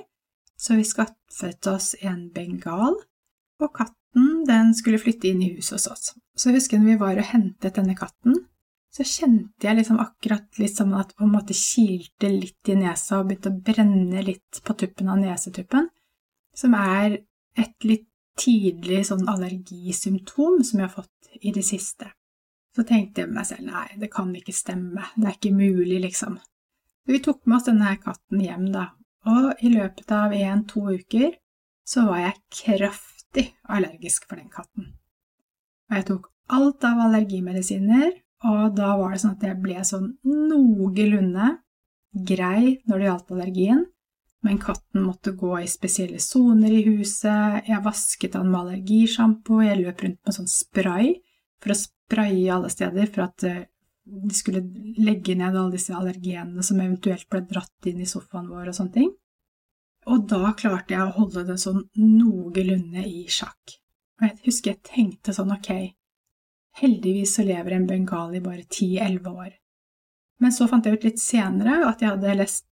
så 0.57 0.77
vi 0.77 0.85
skaffet 0.89 1.67
oss 1.69 1.95
en 2.01 2.29
bengal, 2.33 2.95
og 3.61 3.73
katten 3.77 4.45
den 4.49 4.73
skulle 4.77 5.01
flytte 5.01 5.29
inn 5.29 5.43
i 5.45 5.51
huset 5.57 5.77
hos 5.77 5.89
oss. 5.93 6.13
Så 6.37 6.49
jeg 6.49 6.61
husker 6.61 6.81
når 6.81 6.93
vi 6.93 7.01
var 7.01 7.19
og 7.21 7.29
hentet 7.33 7.77
denne 7.77 7.97
katten, 7.97 8.39
så 8.93 9.05
kjente 9.05 9.69
jeg 9.69 9.77
liksom 9.77 9.99
akkurat 10.01 10.61
litt 10.61 10.77
som 10.79 10.95
at 10.97 11.11
det 11.11 11.19
på 11.19 11.27
en 11.27 11.35
måte 11.35 11.57
kilte 11.57 12.31
litt 12.33 12.73
i 12.73 12.79
nesa 12.81 13.21
og 13.21 13.29
begynte 13.29 13.53
å 13.53 13.61
brenne 13.69 14.23
litt 14.25 14.61
på 14.65 14.77
tuppen 14.81 15.13
av 15.13 15.21
nesetuppen, 15.21 15.91
som 16.57 16.75
er 16.79 17.21
et 17.57 17.89
litt 17.89 18.07
tidlig 18.37 19.07
sånn 19.09 19.25
allergisymptom 19.31 20.61
som 20.65 20.81
jeg 20.81 20.89
har 20.89 20.93
fått 20.93 21.39
i 21.41 21.53
det 21.57 21.65
siste. 21.65 22.11
Så 22.77 22.85
tenkte 22.85 23.23
jeg 23.23 23.31
med 23.31 23.39
meg 23.39 23.49
selv 23.49 23.65
nei, 23.71 23.87
det 23.97 24.11
kan 24.13 24.35
ikke 24.37 24.53
stemme, 24.53 25.07
det 25.17 25.31
er 25.31 25.39
ikke 25.39 25.57
mulig, 25.57 26.01
liksom. 26.05 26.37
Så 27.07 27.15
vi 27.15 27.23
tok 27.25 27.47
med 27.47 27.57
oss 27.59 27.69
denne 27.71 27.95
katten 28.03 28.43
hjem, 28.43 28.69
da, 28.75 28.91
og 29.27 29.65
i 29.65 29.73
løpet 29.73 30.13
av 30.13 30.35
en-to 30.37 30.85
uker 30.99 31.33
så 31.87 32.05
var 32.09 32.21
jeg 32.25 32.43
kraftig 32.61 33.47
allergisk 33.73 34.27
for 34.29 34.41
den 34.41 34.51
katten. 34.53 34.93
Og 35.89 35.99
jeg 35.99 36.09
tok 36.11 36.29
alt 36.53 36.85
av 36.87 37.03
allergimedisiner, 37.07 38.11
og 38.47 38.77
da 38.77 38.93
var 39.01 39.15
det 39.15 39.23
sånn 39.23 39.37
at 39.39 39.47
jeg 39.49 39.59
ble 39.63 39.83
sånn 39.87 40.11
noenlunde 40.27 41.55
grei 42.27 42.77
når 42.87 42.99
det 42.99 43.09
gjaldt 43.09 43.33
allergien, 43.35 43.85
men 44.45 44.59
katten 44.63 45.03
måtte 45.03 45.33
gå 45.33 45.55
i 45.61 45.69
spesielle 45.71 46.19
soner 46.23 46.73
i 46.73 46.83
huset, 46.87 47.63
jeg 47.67 47.85
vasket 47.85 48.37
han 48.39 48.51
med 48.51 48.61
allergisjampo, 48.61 49.63
jeg 49.65 49.81
løp 49.81 50.05
rundt 50.05 50.21
med 50.27 50.37
sånn 50.37 50.51
spray 50.51 51.15
for 51.63 51.73
å 51.73 51.79
spraye 51.81 52.53
alle 52.55 52.71
steder 52.71 53.09
for 53.11 53.27
at 53.27 53.47
eh, 53.49 53.65
de 54.07 54.35
skulle 54.37 54.63
legge 55.03 55.35
ned 55.35 55.57
alle 55.57 55.75
disse 55.75 55.95
allergenene 55.97 56.63
som 56.63 56.79
eventuelt 56.79 57.27
ble 57.33 57.43
dratt 57.49 57.89
inn 57.91 58.05
i 58.05 58.07
sofaen 58.07 58.47
vår 58.53 58.71
og 58.71 58.79
sånne 58.79 58.95
ting. 58.95 59.11
Og 60.07 60.29
da 60.31 60.53
klarte 60.55 60.95
jeg 60.95 61.03
å 61.03 61.17
holde 61.17 61.43
det 61.49 61.57
sånn 61.59 61.83
noenlunde 61.99 63.03
i 63.03 63.25
sjakk. 63.33 63.81
Og 64.21 64.29
jeg 64.29 64.37
husker 64.45 64.73
jeg 64.73 64.85
tenkte 64.87 65.35
sånn 65.35 65.51
ok, 65.57 65.73
heldigvis 66.79 67.35
så 67.37 67.45
lever 67.49 67.75
en 67.75 67.89
bengali 67.89 68.41
bare 68.45 68.63
10-11 68.63 69.27
år. 69.33 69.51
Men 70.39 70.55
så 70.55 70.69
fant 70.71 70.87
jeg 70.87 71.01
ut 71.01 71.07
litt 71.09 71.21
senere 71.21 71.81
at 71.89 72.05
jeg 72.05 72.13
hadde 72.13 72.39
lest 72.39 72.69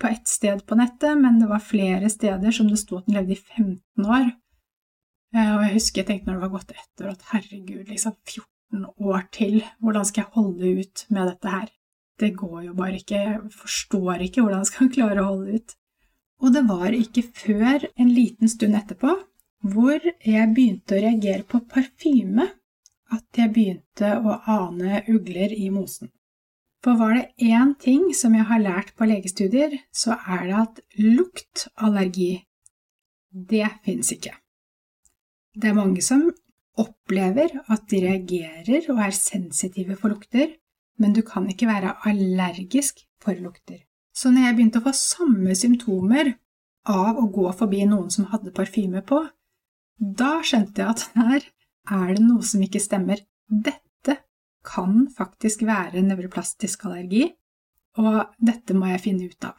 på 0.00 0.10
ett 0.10 0.28
sted 0.28 0.66
på 0.66 0.76
nettet, 0.78 1.18
men 1.18 1.38
det 1.40 1.48
var 1.50 1.64
flere 1.64 2.10
steder 2.10 2.54
som 2.54 2.68
det 2.70 2.78
sto 2.80 2.98
at 2.98 3.08
den 3.08 3.18
levde 3.18 3.34
i 3.34 3.40
15 3.40 4.06
år. 4.06 4.30
Eh, 5.34 5.50
og 5.54 5.64
jeg 5.64 5.74
husker 5.74 6.02
jeg 6.02 6.10
tenkte 6.10 6.30
når 6.30 6.38
det 6.38 6.44
var 6.46 6.54
gått 6.56 6.76
ett 6.76 7.02
år, 7.04 7.10
at 7.14 7.26
herregud, 7.32 7.88
liksom 7.88 8.14
14 8.26 8.86
år 9.08 9.26
til, 9.34 9.58
hvordan 9.80 10.08
skal 10.08 10.24
jeg 10.24 10.34
holde 10.36 10.72
ut 10.82 11.04
med 11.08 11.32
dette 11.32 11.56
her? 11.56 11.72
Det 12.18 12.32
går 12.36 12.62
jo 12.68 12.74
bare 12.74 12.98
ikke, 12.98 13.18
jeg 13.24 13.52
forstår 13.54 14.24
ikke 14.26 14.42
hvordan 14.42 14.64
jeg 14.64 14.72
skal 14.72 14.92
klare 14.96 15.24
å 15.24 15.30
holde 15.32 15.58
ut. 15.58 15.76
Og 16.38 16.54
det 16.54 16.64
var 16.68 16.94
ikke 16.94 17.24
før 17.34 17.88
en 17.98 18.12
liten 18.14 18.50
stund 18.50 18.78
etterpå 18.78 19.16
hvor 19.66 19.98
jeg 19.98 20.52
begynte 20.54 20.94
å 20.94 21.02
reagere 21.02 21.42
på 21.48 21.58
parfyme 21.66 22.46
at 23.14 23.40
jeg 23.40 23.50
begynte 23.54 24.12
å 24.20 24.36
ane 24.52 25.02
ugler 25.10 25.54
i 25.56 25.66
mosen. 25.74 26.12
For 26.84 26.98
var 26.98 27.16
det 27.16 27.48
én 27.50 27.72
ting 27.80 28.12
som 28.14 28.34
jeg 28.38 28.46
har 28.46 28.62
lært 28.62 28.92
på 28.96 29.08
legestudier, 29.10 29.74
så 29.90 30.14
er 30.14 30.44
det 30.46 30.58
at 30.58 30.80
luktallergi, 31.02 32.44
det 33.30 33.66
fins 33.84 34.12
ikke. 34.14 34.34
Det 35.58 35.70
er 35.70 35.78
mange 35.78 36.02
som 36.04 36.28
opplever 36.78 37.50
at 37.66 37.88
de 37.90 38.02
reagerer 38.04 38.86
og 38.92 39.02
er 39.02 39.16
sensitive 39.16 39.96
for 39.98 40.14
lukter, 40.14 40.54
men 40.98 41.14
du 41.14 41.22
kan 41.26 41.48
ikke 41.50 41.66
være 41.66 41.96
allergisk 42.06 43.02
for 43.22 43.34
lukter. 43.34 43.82
Så 44.14 44.30
når 44.30 44.46
jeg 44.46 44.56
begynte 44.56 44.80
å 44.80 44.86
få 44.86 44.94
samme 44.94 45.54
symptomer 45.58 46.32
av 46.88 47.18
å 47.18 47.26
gå 47.34 47.50
forbi 47.58 47.84
noen 47.86 48.10
som 48.10 48.30
hadde 48.30 48.54
parfyme 48.54 49.02
på, 49.06 49.20
da 49.98 50.38
skjønte 50.46 50.82
jeg 50.82 50.94
at 50.94 51.04
her 51.18 51.50
er 51.98 52.14
det 52.14 52.22
noe 52.22 52.46
som 52.46 52.62
ikke 52.62 52.82
stemmer. 52.82 53.22
Dette 53.48 53.87
kan 54.68 55.06
faktisk 55.16 55.64
være 55.68 56.04
nevroplastisk 56.04 56.84
allergi, 56.88 57.24
og 57.98 58.20
dette 58.38 58.76
må 58.76 58.92
jeg 58.92 59.04
finne 59.08 59.30
ut 59.30 59.48
av. 59.48 59.56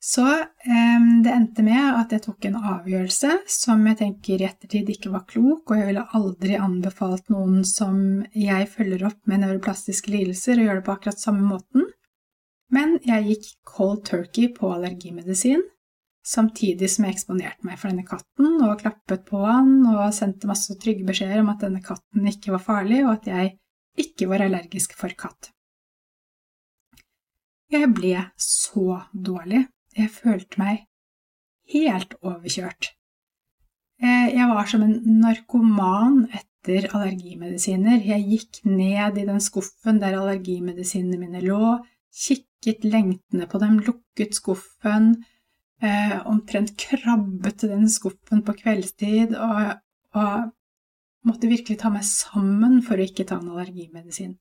Så 0.00 0.24
eh, 0.32 1.00
det 1.24 1.32
endte 1.32 1.62
med 1.62 1.82
at 1.92 2.12
jeg 2.14 2.22
tok 2.24 2.46
en 2.48 2.56
avgjørelse 2.56 3.34
som 3.52 3.82
jeg 3.84 3.98
tenker 3.98 4.40
i 4.40 4.46
ettertid 4.48 4.88
ikke 4.94 5.12
var 5.12 5.26
klok, 5.28 5.66
og 5.68 5.76
jeg 5.76 5.90
ville 5.90 6.06
aldri 6.16 6.56
anbefalt 6.56 7.28
noen 7.32 7.60
som 7.68 8.22
jeg 8.32 8.68
følger 8.72 9.04
opp 9.10 9.20
med 9.28 9.44
nevroplastiske 9.44 10.12
lidelser, 10.14 10.56
å 10.56 10.64
gjøre 10.64 10.80
det 10.80 10.86
på 10.86 10.94
akkurat 10.94 11.20
samme 11.20 11.44
måten. 11.44 11.84
Men 12.72 12.96
jeg 13.04 13.26
gikk 13.26 13.50
cold 13.68 14.06
turkey 14.08 14.48
på 14.56 14.72
allergimedisin, 14.72 15.66
samtidig 16.24 16.88
som 16.88 17.04
jeg 17.04 17.18
eksponerte 17.18 17.66
meg 17.66 17.76
for 17.80 17.90
denne 17.90 18.06
katten 18.08 18.56
og 18.64 18.80
klappet 18.80 19.26
på 19.28 19.40
han 19.44 19.82
og 19.90 20.14
sendte 20.16 20.48
masse 20.48 20.76
trygge 20.80 21.04
beskjeder 21.08 21.42
om 21.42 21.52
at 21.52 21.64
denne 21.64 21.82
katten 21.84 22.28
ikke 22.30 22.54
var 22.56 22.64
farlig, 22.64 23.02
og 23.04 23.18
at 23.18 23.28
jeg 23.28 23.52
ikke 23.98 24.28
var 24.30 24.44
allergisk 24.44 24.94
for 24.98 25.12
katt. 25.18 25.50
Jeg 27.70 27.90
ble 27.94 28.16
så 28.40 29.00
dårlig. 29.14 29.64
Jeg 29.96 30.10
følte 30.10 30.58
meg 30.58 30.86
helt 31.70 32.16
overkjørt. 32.22 32.92
Eh, 34.02 34.30
jeg 34.34 34.46
var 34.50 34.68
som 34.70 34.82
en 34.86 34.96
narkoman 35.20 36.24
etter 36.34 36.88
allergimedisiner. 36.90 38.00
Jeg 38.02 38.26
gikk 38.26 38.62
ned 38.66 39.18
i 39.20 39.26
den 39.28 39.42
skuffen 39.44 40.00
der 40.02 40.18
allergimedisinene 40.18 41.20
mine 41.20 41.42
lå, 41.44 41.76
kikket 42.10 42.86
lengtende 42.86 43.46
på 43.50 43.60
dem, 43.62 43.78
lukket 43.86 44.34
skuffen, 44.38 45.12
eh, 45.82 46.16
omtrent 46.26 46.74
krabbet 46.80 47.60
til 47.60 47.74
den 47.74 47.88
skuffen 47.88 48.42
på 48.46 48.56
kveldstid 48.62 49.36
og, 49.36 49.76
og 50.16 50.50
måtte 51.26 51.50
virkelig 51.50 51.80
ta 51.80 51.90
meg 51.92 52.06
sammen 52.06 52.80
for 52.86 53.00
å 53.00 53.06
ikke 53.06 53.26
ta 53.28 53.38
en 53.40 53.52
allergimedisin. 53.52 54.34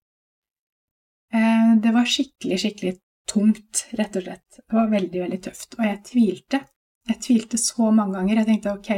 Eh, 1.33 1.71
det 1.83 1.93
var 1.93 2.09
skikkelig, 2.09 2.59
skikkelig 2.63 2.95
tungt, 3.29 3.85
rett 3.99 4.17
og 4.17 4.25
slett. 4.25 4.59
Det 4.59 4.75
var 4.75 4.91
veldig, 4.91 5.23
veldig 5.25 5.41
tøft. 5.45 5.77
Og 5.77 5.85
jeg 5.85 6.03
tvilte. 6.07 6.61
Jeg 7.09 7.21
tvilte 7.25 7.59
så 7.61 7.89
mange 7.91 8.17
ganger. 8.17 8.41
Jeg 8.41 8.49
tenkte 8.49 8.75
ok, 8.77 8.91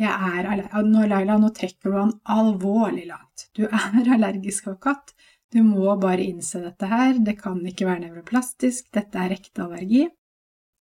jeg 0.00 0.30
er. 0.30 0.48
Nå, 0.86 1.04
Laila, 1.10 1.36
nå 1.38 1.50
trekker 1.54 1.92
du 1.92 1.98
han 1.98 2.14
alvorlig 2.38 3.06
langt. 3.10 3.48
Du 3.56 3.66
er 3.68 4.10
allergisk 4.16 4.70
av 4.72 4.80
katt. 4.82 5.14
Du 5.50 5.62
må 5.66 5.96
bare 5.98 6.24
innse 6.24 6.62
dette 6.62 6.88
her. 6.90 7.18
Det 7.26 7.36
kan 7.40 7.58
ikke 7.66 7.88
være 7.88 8.06
nevroplastisk. 8.06 8.90
Dette 8.94 9.22
er 9.22 9.36
ekte 9.38 9.66
allergi. 9.66 10.06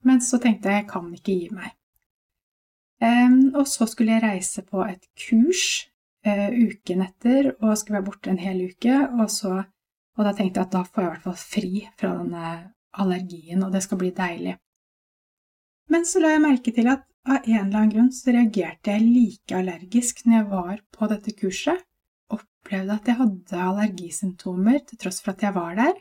Men 0.06 0.22
så 0.26 0.40
tenkte 0.42 0.70
jeg 0.70 0.84
jeg 0.84 0.90
kan 0.90 1.14
ikke 1.14 1.38
gi 1.38 1.50
meg. 1.54 1.78
Um, 3.02 3.50
og 3.58 3.66
så 3.70 3.88
skulle 3.90 4.14
jeg 4.14 4.24
reise 4.24 4.62
på 4.62 4.84
et 4.86 5.08
kurs 5.18 5.91
uh, 6.28 6.50
uken 6.50 7.06
etter 7.06 7.54
og 7.54 7.78
skulle 7.78 8.00
være 8.00 8.08
borte 8.10 8.34
en 8.34 8.42
hel 8.42 8.66
uke. 8.70 8.98
Og, 9.20 9.28
så, 9.32 9.54
og 10.18 10.28
da 10.28 10.34
tenkte 10.38 10.62
jeg 10.62 10.70
at 10.70 10.76
da 10.76 10.84
får 10.88 11.04
jeg 11.04 11.08
i 11.08 11.14
hvert 11.14 11.28
fall 11.28 11.40
fri 11.44 11.86
fra 12.00 12.14
denne 12.20 12.52
allergien, 13.02 13.64
og 13.64 13.72
det 13.74 13.84
skal 13.86 14.02
bli 14.02 14.12
deilig. 14.16 14.58
Men 15.92 16.06
så 16.08 16.22
la 16.24 16.34
jeg 16.34 16.44
merke 16.44 16.74
til 16.76 16.88
at 16.92 17.08
av 17.28 17.46
en 17.46 17.68
eller 17.68 17.78
annen 17.78 17.92
grunn 17.94 18.12
så 18.16 18.34
reagerte 18.34 18.94
jeg 18.96 19.06
like 19.06 19.58
allergisk 19.58 20.24
når 20.26 20.38
jeg 20.38 20.48
var 20.52 20.78
på 20.96 21.10
dette 21.12 21.34
kurset. 21.38 21.84
Opplevde 22.34 22.96
at 22.96 23.10
jeg 23.10 23.20
hadde 23.20 23.66
allergisymptomer 23.66 24.80
til 24.88 25.02
tross 25.04 25.20
for 25.22 25.36
at 25.36 25.44
jeg 25.46 25.56
var 25.58 25.76
der. 25.78 26.00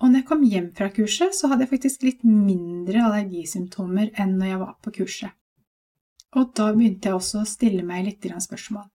Og 0.00 0.08
når 0.08 0.22
jeg 0.22 0.28
kom 0.30 0.46
hjem 0.48 0.70
fra 0.76 0.88
kurset, 0.96 1.36
så 1.36 1.50
hadde 1.50 1.66
jeg 1.66 1.74
faktisk 1.74 2.06
litt 2.06 2.24
mindre 2.24 3.04
allergisymptomer 3.04 4.14
enn 4.18 4.38
når 4.40 4.50
jeg 4.50 4.62
var 4.62 4.74
på 4.82 4.94
kurset. 5.00 5.36
Og 6.38 6.54
da 6.56 6.70
begynte 6.72 7.10
jeg 7.10 7.18
også 7.18 7.42
å 7.42 7.48
stille 7.48 7.84
meg 7.86 8.06
litt 8.06 8.26
spørsmål. 8.46 8.88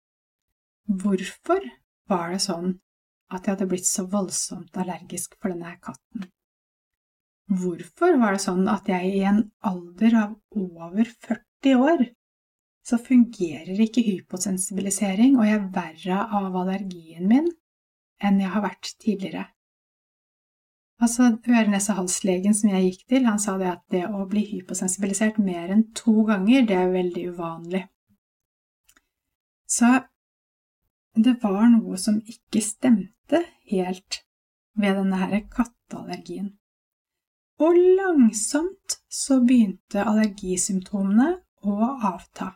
Hvorfor 0.86 1.64
var 2.10 2.30
det 2.34 2.42
sånn 2.44 2.76
at 3.34 3.48
jeg 3.48 3.56
hadde 3.56 3.68
blitt 3.72 3.88
så 3.90 4.06
voldsomt 4.10 4.78
allergisk 4.78 5.34
for 5.40 5.54
denne 5.54 5.74
katten? 5.82 6.28
Hvorfor 7.50 8.18
var 8.22 8.36
det 8.36 8.44
sånn 8.44 8.68
at 8.70 8.88
jeg 8.90 9.10
i 9.18 9.24
en 9.26 9.42
alder 9.66 10.18
av 10.22 10.62
over 10.62 11.10
40 11.10 11.82
år 11.82 12.06
så 12.86 13.00
fungerer 13.02 13.82
ikke 13.82 14.04
hyposensibilisering, 14.06 15.40
og 15.40 15.48
jeg 15.48 15.58
er 15.58 15.70
verre 15.74 16.22
av 16.38 16.58
allergien 16.62 17.26
min 17.30 17.50
enn 18.22 18.42
jeg 18.42 18.54
har 18.54 18.66
vært 18.66 18.94
tidligere? 19.02 19.48
Altså, 21.02 21.34
øre-nese-hals-legen 21.44 22.54
som 22.56 22.70
jeg 22.72 22.86
gikk 22.86 23.02
til, 23.12 23.26
han 23.28 23.42
sa 23.42 23.58
det 23.60 23.68
at 23.68 23.82
det 23.92 24.06
å 24.08 24.24
bli 24.30 24.46
hyposensibilisert 24.54 25.42
mer 25.44 25.74
enn 25.74 25.90
to 25.98 26.24
ganger, 26.30 26.64
det 26.70 26.78
er 26.78 26.94
veldig 26.94 27.26
uvanlig. 27.34 27.82
Så 29.68 29.90
det 31.16 31.38
var 31.44 31.70
noe 31.72 31.98
som 32.02 32.20
ikke 32.28 32.62
stemte 32.64 33.42
helt 33.72 34.22
ved 34.76 34.98
denne 35.00 35.20
her 35.22 35.40
katteallergien. 35.52 36.52
Og 37.64 37.78
langsomt 37.98 38.98
så 39.08 39.40
begynte 39.48 40.04
allergisymptomene 40.04 41.30
å 41.64 41.92
avta. 42.12 42.52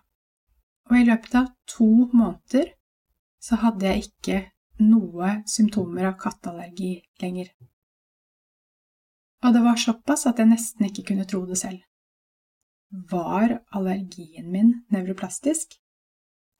Og 0.90 0.98
i 1.00 1.06
løpet 1.08 1.36
av 1.40 1.52
to 1.70 1.90
måneder 2.12 2.74
så 3.40 3.62
hadde 3.64 3.88
jeg 3.88 4.10
ikke 4.10 4.40
noe 4.84 5.40
symptomer 5.48 6.10
av 6.10 6.18
katteallergi 6.20 6.98
lenger. 7.22 7.52
Og 9.44 9.56
det 9.56 9.62
var 9.64 9.80
såpass 9.80 10.26
at 10.28 10.40
jeg 10.42 10.52
nesten 10.52 10.90
ikke 10.90 11.06
kunne 11.12 11.28
tro 11.28 11.46
det 11.48 11.60
selv. 11.62 11.80
var 12.92 13.60
allergien 13.70 14.52
min 14.52 14.72
nevroplastisk? 14.90 15.78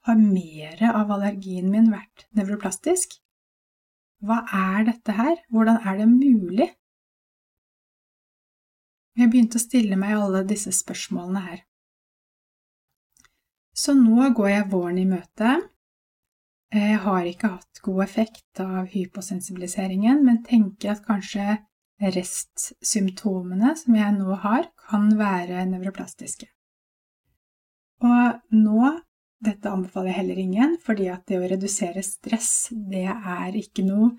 Har 0.08 0.20
mer 0.20 0.84
av 0.94 1.12
allergien 1.12 1.68
min 1.72 1.90
vært 1.92 2.28
nevroplastisk? 2.38 3.18
Hva 4.24 4.42
er 4.56 4.86
dette 4.88 5.16
her? 5.16 5.40
Hvordan 5.52 5.80
er 5.88 6.00
det 6.00 6.08
mulig? 6.12 6.70
Jeg 9.20 9.32
begynte 9.32 9.60
å 9.60 9.64
stille 9.64 9.98
meg 10.00 10.16
alle 10.16 10.46
disse 10.48 10.72
spørsmålene 10.76 11.44
her. 11.44 11.64
Så 13.76 13.96
nå 13.96 14.30
går 14.36 14.50
jeg 14.52 14.70
våren 14.72 15.00
i 15.00 15.08
møte. 15.08 15.58
Jeg 16.76 17.00
har 17.04 17.26
ikke 17.26 17.54
hatt 17.56 17.82
god 17.84 18.04
effekt 18.04 18.62
av 18.64 18.88
hyposensibiliseringen, 18.92 20.22
men 20.26 20.44
tenker 20.46 20.94
at 20.94 21.06
kanskje 21.08 21.58
restsymptomene 22.00 23.74
som 23.80 23.96
jeg 23.98 24.16
nå 24.16 24.36
har, 24.44 24.70
kan 24.88 25.10
være 25.20 25.66
nevroplastiske. 25.72 26.48
Og 28.06 28.56
nå 28.56 28.94
Dette 29.40 29.72
anbefaler 29.72 30.12
jeg 30.12 30.20
heller 30.20 30.40
ingen, 30.42 30.76
fordi 30.84 31.08
at 31.12 31.24
det 31.30 31.40
å 31.40 31.48
redusere 31.48 32.04
stress, 32.04 32.70
det 32.72 33.06
er 33.08 33.56
ikke 33.56 33.86
noe 33.88 34.10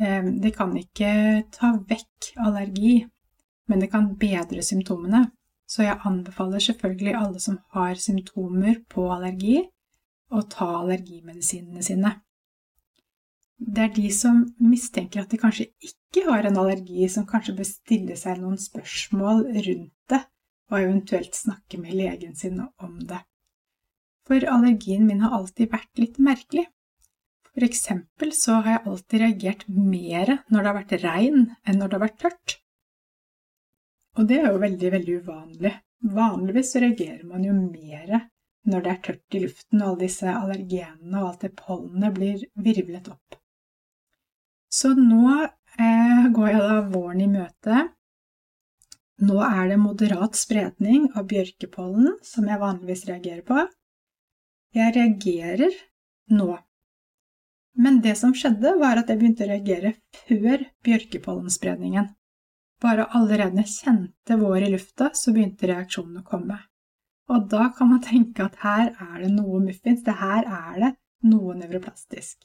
eh, 0.00 0.24
Det 0.24 0.54
kan 0.56 0.72
ikke 0.80 1.10
ta 1.52 1.74
vekk 1.76 2.30
allergi, 2.46 3.02
men 3.68 3.82
det 3.82 3.90
kan 3.92 4.14
bedre 4.20 4.64
symptomene. 4.64 5.26
Så 5.68 5.84
jeg 5.84 6.00
anbefaler 6.08 6.60
selvfølgelig 6.64 7.14
alle 7.18 7.40
som 7.40 7.58
har 7.76 8.00
symptomer 8.00 8.80
på 8.88 9.06
allergi, 9.12 9.62
å 10.32 10.42
ta 10.50 10.70
allergimedisinene 10.80 11.84
sine. 11.84 12.14
Det 13.58 13.84
er 13.84 13.92
de 13.94 14.08
som 14.12 14.40
mistenker 14.60 15.22
at 15.22 15.30
de 15.30 15.38
kanskje 15.40 15.68
ikke 15.84 16.24
har 16.26 16.48
en 16.48 16.58
allergi, 16.60 17.06
som 17.08 17.26
kanskje 17.28 17.54
bør 17.58 17.68
stille 17.68 18.16
seg 18.18 18.40
noen 18.40 18.58
spørsmål 18.60 19.44
rundt 19.54 19.92
det, 20.10 20.20
og 20.72 20.80
eventuelt 20.80 21.36
snakke 21.38 21.78
med 21.80 21.96
legen 21.96 22.34
sin 22.36 22.58
om 22.64 22.98
det. 23.04 23.20
For 24.24 24.46
allergien 24.48 25.04
min 25.06 25.20
har 25.24 25.36
alltid 25.36 25.72
vært 25.72 26.00
litt 26.00 26.20
merkelig. 26.22 26.66
For 27.54 27.66
eksempel 27.66 28.32
så 28.34 28.58
har 28.58 28.70
jeg 28.70 28.90
alltid 28.90 29.22
reagert 29.22 29.64
mer 29.68 30.36
når 30.48 30.58
det 30.58 30.68
har 30.70 30.78
vært 30.80 30.94
regn 31.04 31.42
enn 31.62 31.78
når 31.78 31.90
det 31.90 31.98
har 31.98 32.04
vært 32.08 32.22
tørt. 32.24 32.54
Og 34.18 34.28
det 34.30 34.40
er 34.40 34.48
jo 34.50 34.62
veldig, 34.62 34.90
veldig 34.94 35.18
uvanlig. 35.22 35.74
Vanligvis 36.14 36.74
reagerer 36.82 37.22
man 37.28 37.44
jo 37.46 37.54
mer 37.54 38.28
når 38.70 38.84
det 38.84 38.90
er 38.90 39.00
tørt 39.06 39.36
i 39.36 39.42
luften 39.44 39.82
og 39.82 39.88
alle 39.88 40.02
disse 40.06 40.32
allergenene 40.32 41.20
og 41.20 41.28
alt 41.30 41.44
det 41.44 41.52
pollenet 41.58 42.16
blir 42.16 42.44
virvlet 42.66 43.10
opp. 43.12 43.38
Så 44.74 44.90
nå 44.98 45.28
eh, 45.44 46.24
går 46.34 46.50
jeg 46.50 46.62
da 46.64 46.80
våren 46.90 47.22
i 47.22 47.30
møte. 47.30 47.84
Nå 49.22 49.38
er 49.46 49.70
det 49.70 49.78
moderat 49.78 50.34
spredning 50.34 51.06
av 51.14 51.28
bjørkepollen, 51.30 52.16
som 52.26 52.48
jeg 52.50 52.62
vanligvis 52.62 53.04
reagerer 53.10 53.44
på. 53.46 53.62
Jeg 54.74 54.94
reagerer 54.96 55.74
nå. 56.34 56.50
Men 57.78 58.00
det 58.02 58.16
som 58.18 58.32
skjedde, 58.34 58.74
var 58.80 58.98
at 58.98 59.10
jeg 59.10 59.20
begynte 59.20 59.46
å 59.46 59.50
reagere 59.50 59.94
før 60.26 60.64
bjørkepollenspredningen. 60.86 62.08
Bare 62.82 63.06
allerede 63.16 63.62
jeg 63.62 63.72
kjente 63.72 64.38
vår 64.40 64.66
i 64.66 64.72
lufta, 64.74 65.12
så 65.14 65.34
begynte 65.34 65.70
reaksjonen 65.70 66.22
å 66.22 66.26
komme. 66.26 66.58
Og 67.30 67.46
da 67.50 67.70
kan 67.76 67.92
man 67.94 68.02
tenke 68.04 68.44
at 68.44 68.58
her 68.64 68.90
er 68.92 69.22
det 69.22 69.30
noe 69.32 69.62
muffins, 69.64 70.02
det 70.04 70.16
her 70.18 70.44
er 70.44 70.80
det 70.82 70.90
noe 71.30 71.54
nevroplastisk. 71.56 72.42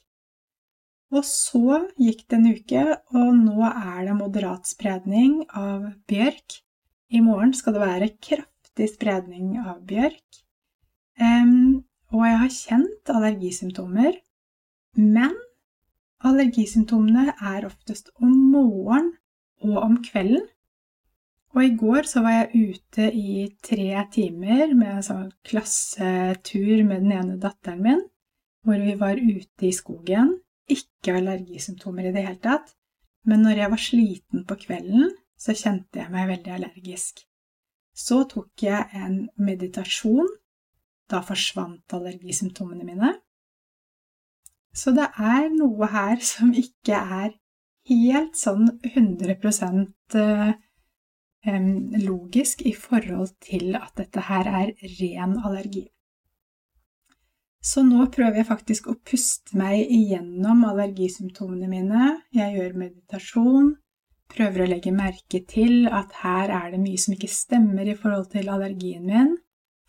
Og 1.10 1.26
så 1.26 1.82
gikk 1.98 2.24
det 2.30 2.38
en 2.38 2.50
uke, 2.54 2.84
og 3.18 3.30
nå 3.34 3.66
er 3.66 4.04
det 4.06 4.16
moderat 4.16 4.70
spredning 4.70 5.40
av 5.50 5.90
bjørk. 6.10 6.60
I 7.10 7.20
morgen 7.26 7.52
skal 7.58 7.74
det 7.74 7.82
være 7.82 8.12
kraftig 8.22 8.92
spredning 8.94 9.56
av 9.58 9.82
bjørk. 9.90 10.42
Og 12.20 12.28
jeg 12.28 12.40
har 12.42 12.54
kjent 12.54 13.12
allergisymptomer, 13.14 14.18
men 15.00 15.34
allergisymptomene 16.26 17.34
er 17.34 17.66
oftest 17.68 18.12
om 18.20 18.32
morgenen 18.52 19.14
og 19.64 19.76
om 19.82 19.96
kvelden. 20.04 20.44
Og 21.50 21.64
i 21.64 21.72
går 21.74 22.06
så 22.06 22.22
var 22.22 22.36
jeg 22.36 22.74
ute 22.74 23.08
i 23.16 23.48
tre 23.66 24.04
timer 24.14 24.70
med 24.70 24.92
en 24.92 25.02
sånn 25.02 25.32
klassetur 25.46 26.84
med 26.86 27.02
den 27.02 27.16
ene 27.16 27.40
datteren 27.42 27.82
min, 27.82 28.04
hvor 28.62 28.78
vi 28.78 28.94
var 29.00 29.18
ute 29.18 29.66
i 29.66 29.74
skogen 29.74 30.36
ikke 30.70 31.16
allergisymptomer 31.18 32.08
i 32.08 32.12
det 32.14 32.24
hele 32.26 32.40
tatt, 32.44 32.74
men 33.26 33.42
når 33.44 33.62
jeg 33.62 33.72
var 33.72 33.82
sliten 33.82 34.46
på 34.48 34.56
kvelden, 34.64 35.10
så 35.40 35.56
kjente 35.56 36.00
jeg 36.00 36.12
meg 36.12 36.28
veldig 36.30 36.52
allergisk. 36.56 37.24
Så 37.96 38.22
tok 38.30 38.64
jeg 38.64 38.86
en 38.96 39.24
meditasjon. 39.40 40.28
Da 41.10 41.20
forsvant 41.26 41.96
allergisymptomene 41.96 42.86
mine. 42.86 43.12
Så 44.72 44.92
det 44.94 45.08
er 45.18 45.48
noe 45.50 45.88
her 45.90 46.20
som 46.22 46.52
ikke 46.54 46.94
er 46.94 47.32
helt 47.90 48.36
sånn 48.38 48.68
100 48.86 49.34
eh, 50.20 50.52
logisk 52.04 52.62
i 52.68 52.74
forhold 52.76 53.32
til 53.42 53.74
at 53.80 53.96
dette 53.98 54.28
her 54.28 54.50
er 54.50 54.74
ren 55.00 55.38
allergi. 55.40 55.88
Så 57.60 57.82
nå 57.84 58.06
prøver 58.14 58.40
jeg 58.40 58.48
faktisk 58.48 58.88
å 58.88 58.96
puste 59.04 59.58
meg 59.60 59.82
igjennom 59.92 60.62
allergisymptomene 60.70 61.68
mine. 61.68 62.14
Jeg 62.32 62.56
gjør 62.56 62.78
meditasjon, 62.86 63.74
prøver 64.32 64.64
å 64.64 64.70
legge 64.70 64.94
merke 64.96 65.42
til 65.48 65.90
at 65.90 66.14
her 66.22 66.52
er 66.56 66.70
det 66.72 66.80
mye 66.80 67.00
som 67.00 67.16
ikke 67.16 67.28
stemmer 67.28 67.90
i 67.90 67.98
forhold 67.98 68.30
til 68.32 68.48
allergien 68.48 69.04
min, 69.04 69.34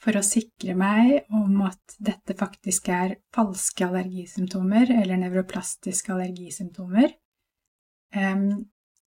for 0.02 0.18
å 0.18 0.26
sikre 0.26 0.74
meg 0.78 1.28
om 1.38 1.62
at 1.68 1.96
dette 2.02 2.36
faktisk 2.38 2.90
er 2.94 3.20
falske 3.36 3.86
allergisymptomer 3.86 4.90
eller 4.96 5.20
nevroplastiske 5.22 6.14
allergisymptomer. 6.16 7.14
Um, 8.16 8.66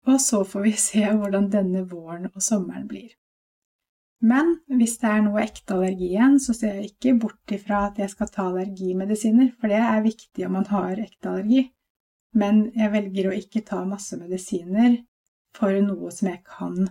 og 0.09 0.19
så 0.23 0.43
får 0.45 0.67
vi 0.67 0.75
se 0.89 1.05
hvordan 1.07 1.51
denne 1.53 1.87
våren 1.89 2.31
og 2.33 2.43
sommeren 2.43 2.89
blir. 2.91 3.13
Men 4.21 4.59
hvis 4.69 4.99
det 5.01 5.09
er 5.09 5.23
noe 5.25 5.41
ekte 5.41 5.79
allergi 5.79 6.11
igjen, 6.11 6.37
så 6.45 6.53
ser 6.53 6.77
jeg 6.77 6.91
ikke 6.91 7.15
bort 7.23 7.55
ifra 7.57 7.87
at 7.87 8.01
jeg 8.03 8.13
skal 8.13 8.29
ta 8.29 8.51
allergimedisiner, 8.51 9.55
for 9.57 9.73
det 9.73 9.81
er 9.81 10.03
viktig 10.05 10.45
om 10.45 10.59
man 10.59 10.69
har 10.69 11.01
ekte 11.01 11.31
allergi. 11.31 11.63
Men 12.37 12.67
jeg 12.77 12.93
velger 12.93 13.31
å 13.31 13.37
ikke 13.39 13.65
ta 13.67 13.81
masse 13.89 14.19
medisiner 14.21 14.99
for 15.57 15.75
noe 15.83 16.13
som 16.15 16.29
jeg 16.31 16.43
kan 16.47 16.91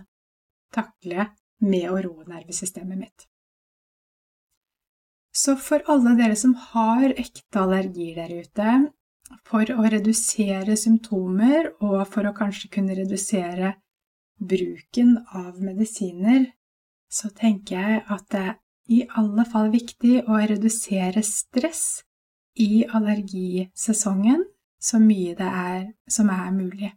takle 0.74 1.30
med 1.62 1.86
å 1.92 2.00
roe 2.02 2.26
nervesystemet 2.26 2.98
mitt. 2.98 3.29
Så 5.32 5.54
for 5.56 5.82
alle 5.90 6.16
dere 6.18 6.36
som 6.36 6.56
har 6.72 7.12
ekte 7.14 7.60
allergier 7.62 8.18
der 8.18 8.32
ute, 8.42 8.72
for 9.46 9.70
å 9.70 9.84
redusere 9.86 10.74
symptomer 10.78 11.70
og 11.78 12.02
for 12.10 12.26
å 12.26 12.34
kanskje 12.34 12.70
kunne 12.74 12.96
redusere 12.98 13.76
bruken 14.40 15.18
av 15.36 15.60
medisiner, 15.62 16.48
så 17.10 17.30
tenker 17.30 17.78
jeg 17.78 18.02
at 18.10 18.26
det 18.32 18.42
er 18.48 18.56
i 18.90 19.04
alle 19.18 19.44
fall 19.46 19.70
viktig 19.70 20.24
å 20.26 20.40
redusere 20.50 21.22
stress 21.22 22.02
i 22.58 22.82
allergisesongen 22.90 24.42
så 24.82 24.98
mye 24.98 25.36
det 25.38 25.46
er 25.46 25.84
som 26.10 26.30
er 26.34 26.50
mulig. 26.54 26.90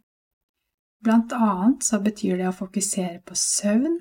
Blant 1.04 1.34
annet 1.36 1.84
så 1.84 2.00
betyr 2.02 2.40
det 2.40 2.48
å 2.48 2.56
fokusere 2.56 3.20
på 3.28 3.36
søvn, 3.38 4.00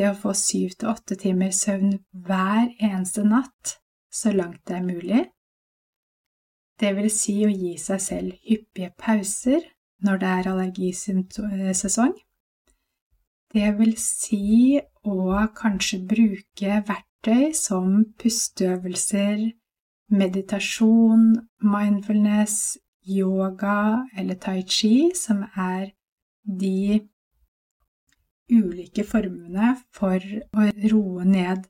det 0.00 0.08
å 0.08 0.16
få 0.16 0.32
syv 0.36 0.72
til 0.80 0.90
åtte 0.94 1.18
timer 1.20 1.52
søvn 1.52 1.98
hver 2.26 2.70
eneste 2.80 3.26
natt 3.28 3.76
så 4.10 4.32
langt 4.32 4.62
det 4.68 4.78
er 4.78 4.86
mulig. 4.86 5.20
Det 6.80 6.94
vil 6.96 7.10
si 7.12 7.36
å 7.44 7.52
gi 7.52 7.74
seg 7.78 8.00
selv 8.00 8.48
hyppige 8.48 8.94
pauser 8.98 9.66
når 10.04 10.20
det 10.22 10.32
er 10.32 10.50
allergisesong. 10.54 12.14
Det 13.52 13.70
vil 13.76 13.96
si 14.00 14.80
å 15.04 15.46
kanskje 15.56 16.00
bruke 16.08 16.80
verktøy 16.88 17.50
som 17.56 18.04
pusteøvelser, 18.22 19.42
meditasjon, 20.10 21.34
mindfulness, 21.60 22.78
yoga 23.04 24.06
eller 24.16 24.38
tai 24.40 24.62
chi, 24.64 25.10
som 25.14 25.44
er 25.56 25.90
de 26.44 27.00
ulike 28.50 29.04
formene 29.06 29.74
for 29.96 30.18
å 30.18 30.70
roe 30.92 31.26
ned 31.26 31.68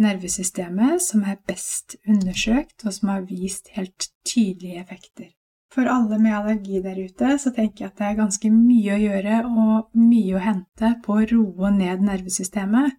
nervesystemet 0.00 1.02
som 1.02 1.24
er 1.24 1.40
best 1.48 1.96
undersøkt, 2.06 2.84
og 2.84 2.92
som 2.92 3.12
har 3.12 3.26
vist 3.28 3.72
helt 3.76 4.10
tydelige 4.28 4.82
effekter. 4.82 5.32
For 5.72 5.88
alle 5.90 6.18
med 6.22 6.36
allergi 6.36 6.80
der 6.84 6.98
ute 7.00 7.34
så 7.42 7.52
tenker 7.52 7.84
jeg 7.84 7.90
at 7.90 7.98
det 8.00 8.06
er 8.08 8.20
ganske 8.20 8.50
mye 8.52 8.94
å 8.94 9.00
gjøre 9.02 9.40
og 9.46 9.98
mye 9.98 10.36
å 10.36 10.44
hente 10.44 10.92
på 11.04 11.16
å 11.16 11.26
roe 11.32 11.72
ned 11.74 12.04
nervesystemet. 12.06 12.94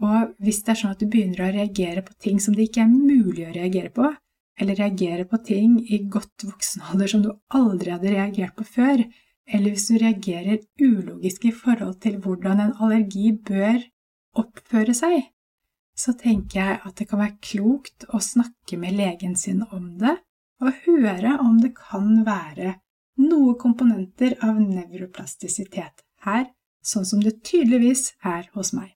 Og 0.00 0.34
hvis 0.40 0.62
det 0.64 0.74
er 0.74 0.80
sånn 0.80 0.94
at 0.94 1.00
du 1.02 1.08
begynner 1.10 1.46
å 1.46 1.54
reagere 1.54 2.04
på 2.06 2.14
ting 2.22 2.38
som 2.40 2.54
det 2.56 2.68
ikke 2.68 2.84
er 2.84 2.92
mulig 2.92 3.48
å 3.48 3.54
reagere 3.56 3.90
på, 3.96 4.06
eller 4.60 4.76
reagere 4.76 5.26
på 5.28 5.40
ting 5.44 5.78
i 5.80 6.02
godt 6.12 6.44
voksen 6.44 7.08
som 7.08 7.24
du 7.24 7.30
aldri 7.56 7.92
hadde 7.94 8.12
reagert 8.12 8.56
på 8.56 8.64
før, 8.64 9.02
eller 9.50 9.74
hvis 9.74 9.88
du 9.90 9.98
reagerer 9.98 10.62
ulogisk 10.80 11.46
i 11.48 11.54
forhold 11.54 11.98
til 12.04 12.18
hvordan 12.22 12.62
en 12.62 12.76
allergi 12.78 13.32
bør 13.34 13.80
oppføre 14.38 14.94
seg, 14.94 15.24
så 15.98 16.14
tenker 16.16 16.60
jeg 16.60 16.78
at 16.86 16.96
det 16.98 17.08
kan 17.10 17.20
være 17.20 17.40
klokt 17.44 18.06
å 18.14 18.20
snakke 18.24 18.78
med 18.80 18.96
legen 18.98 19.34
sin 19.36 19.64
om 19.70 19.90
det, 20.00 20.16
og 20.60 20.76
høre 20.84 21.36
om 21.40 21.58
det 21.60 21.72
kan 21.76 22.22
være 22.26 22.76
noen 23.20 23.58
komponenter 23.60 24.36
av 24.44 24.60
nevroplastisitet 24.60 26.04
her, 26.24 26.46
sånn 26.80 27.06
som 27.08 27.20
det 27.24 27.40
tydeligvis 27.44 28.14
er 28.24 28.48
hos 28.54 28.72
meg. 28.76 28.94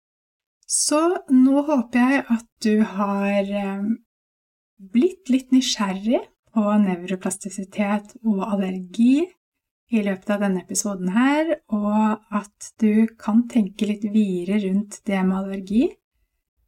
Så 0.65 1.01
nå 1.33 1.65
håper 1.67 2.01
jeg 2.01 2.25
at 2.33 2.47
du 2.65 2.85
har 2.97 3.43
eh, 3.45 3.89
blitt 4.95 5.33
litt 5.33 5.53
nysgjerrig 5.53 6.23
på 6.55 6.65
nevroplastisitet 6.87 8.17
og 8.25 8.45
allergi 8.47 9.27
i 9.93 10.01
løpet 10.03 10.31
av 10.31 10.45
denne 10.45 10.63
episoden 10.65 11.11
her, 11.15 11.51
og 11.75 12.35
at 12.35 12.73
du 12.81 13.07
kan 13.21 13.45
tenke 13.51 13.89
litt 13.89 14.07
videre 14.15 14.63
rundt 14.65 15.03
det 15.07 15.21
med 15.27 15.39
allergi. 15.39 15.85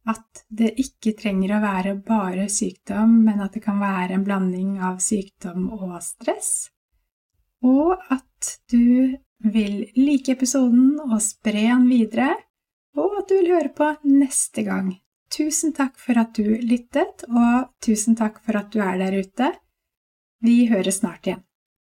At 0.07 0.45
det 0.47 0.75
ikke 0.79 1.17
trenger 1.19 1.57
å 1.57 1.63
være 1.63 1.95
bare 2.07 2.47
sykdom, 2.51 3.17
men 3.25 3.41
at 3.43 3.57
det 3.57 3.63
kan 3.65 3.81
være 3.81 4.15
en 4.15 4.25
blanding 4.27 4.77
av 4.79 5.01
sykdom 5.03 5.67
og 5.75 5.97
stress. 6.05 6.69
Og 7.65 7.97
at 8.13 8.53
du 8.71 9.17
vil 9.43 9.81
like 9.97 10.37
episoden 10.37 10.95
og 11.03 11.19
spre 11.25 11.65
den 11.67 11.89
videre, 11.89 12.31
og 12.97 13.19
at 13.19 13.27
du 13.29 13.35
vil 13.41 13.51
høre 13.57 13.73
på 13.75 13.91
neste 14.07 14.63
gang. 14.65 14.93
Tusen 15.33 15.73
takk 15.75 15.97
for 15.99 16.17
at 16.21 16.37
du 16.37 16.55
lyttet, 16.63 17.25
og 17.27 17.73
tusen 17.83 18.15
takk 18.15 18.39
for 18.45 18.57
at 18.61 18.71
du 18.71 18.79
er 18.79 18.95
der 19.01 19.19
ute. 19.19 19.51
Vi 20.39 20.69
høres 20.71 21.01
snart 21.01 21.27
igjen. 21.27 21.43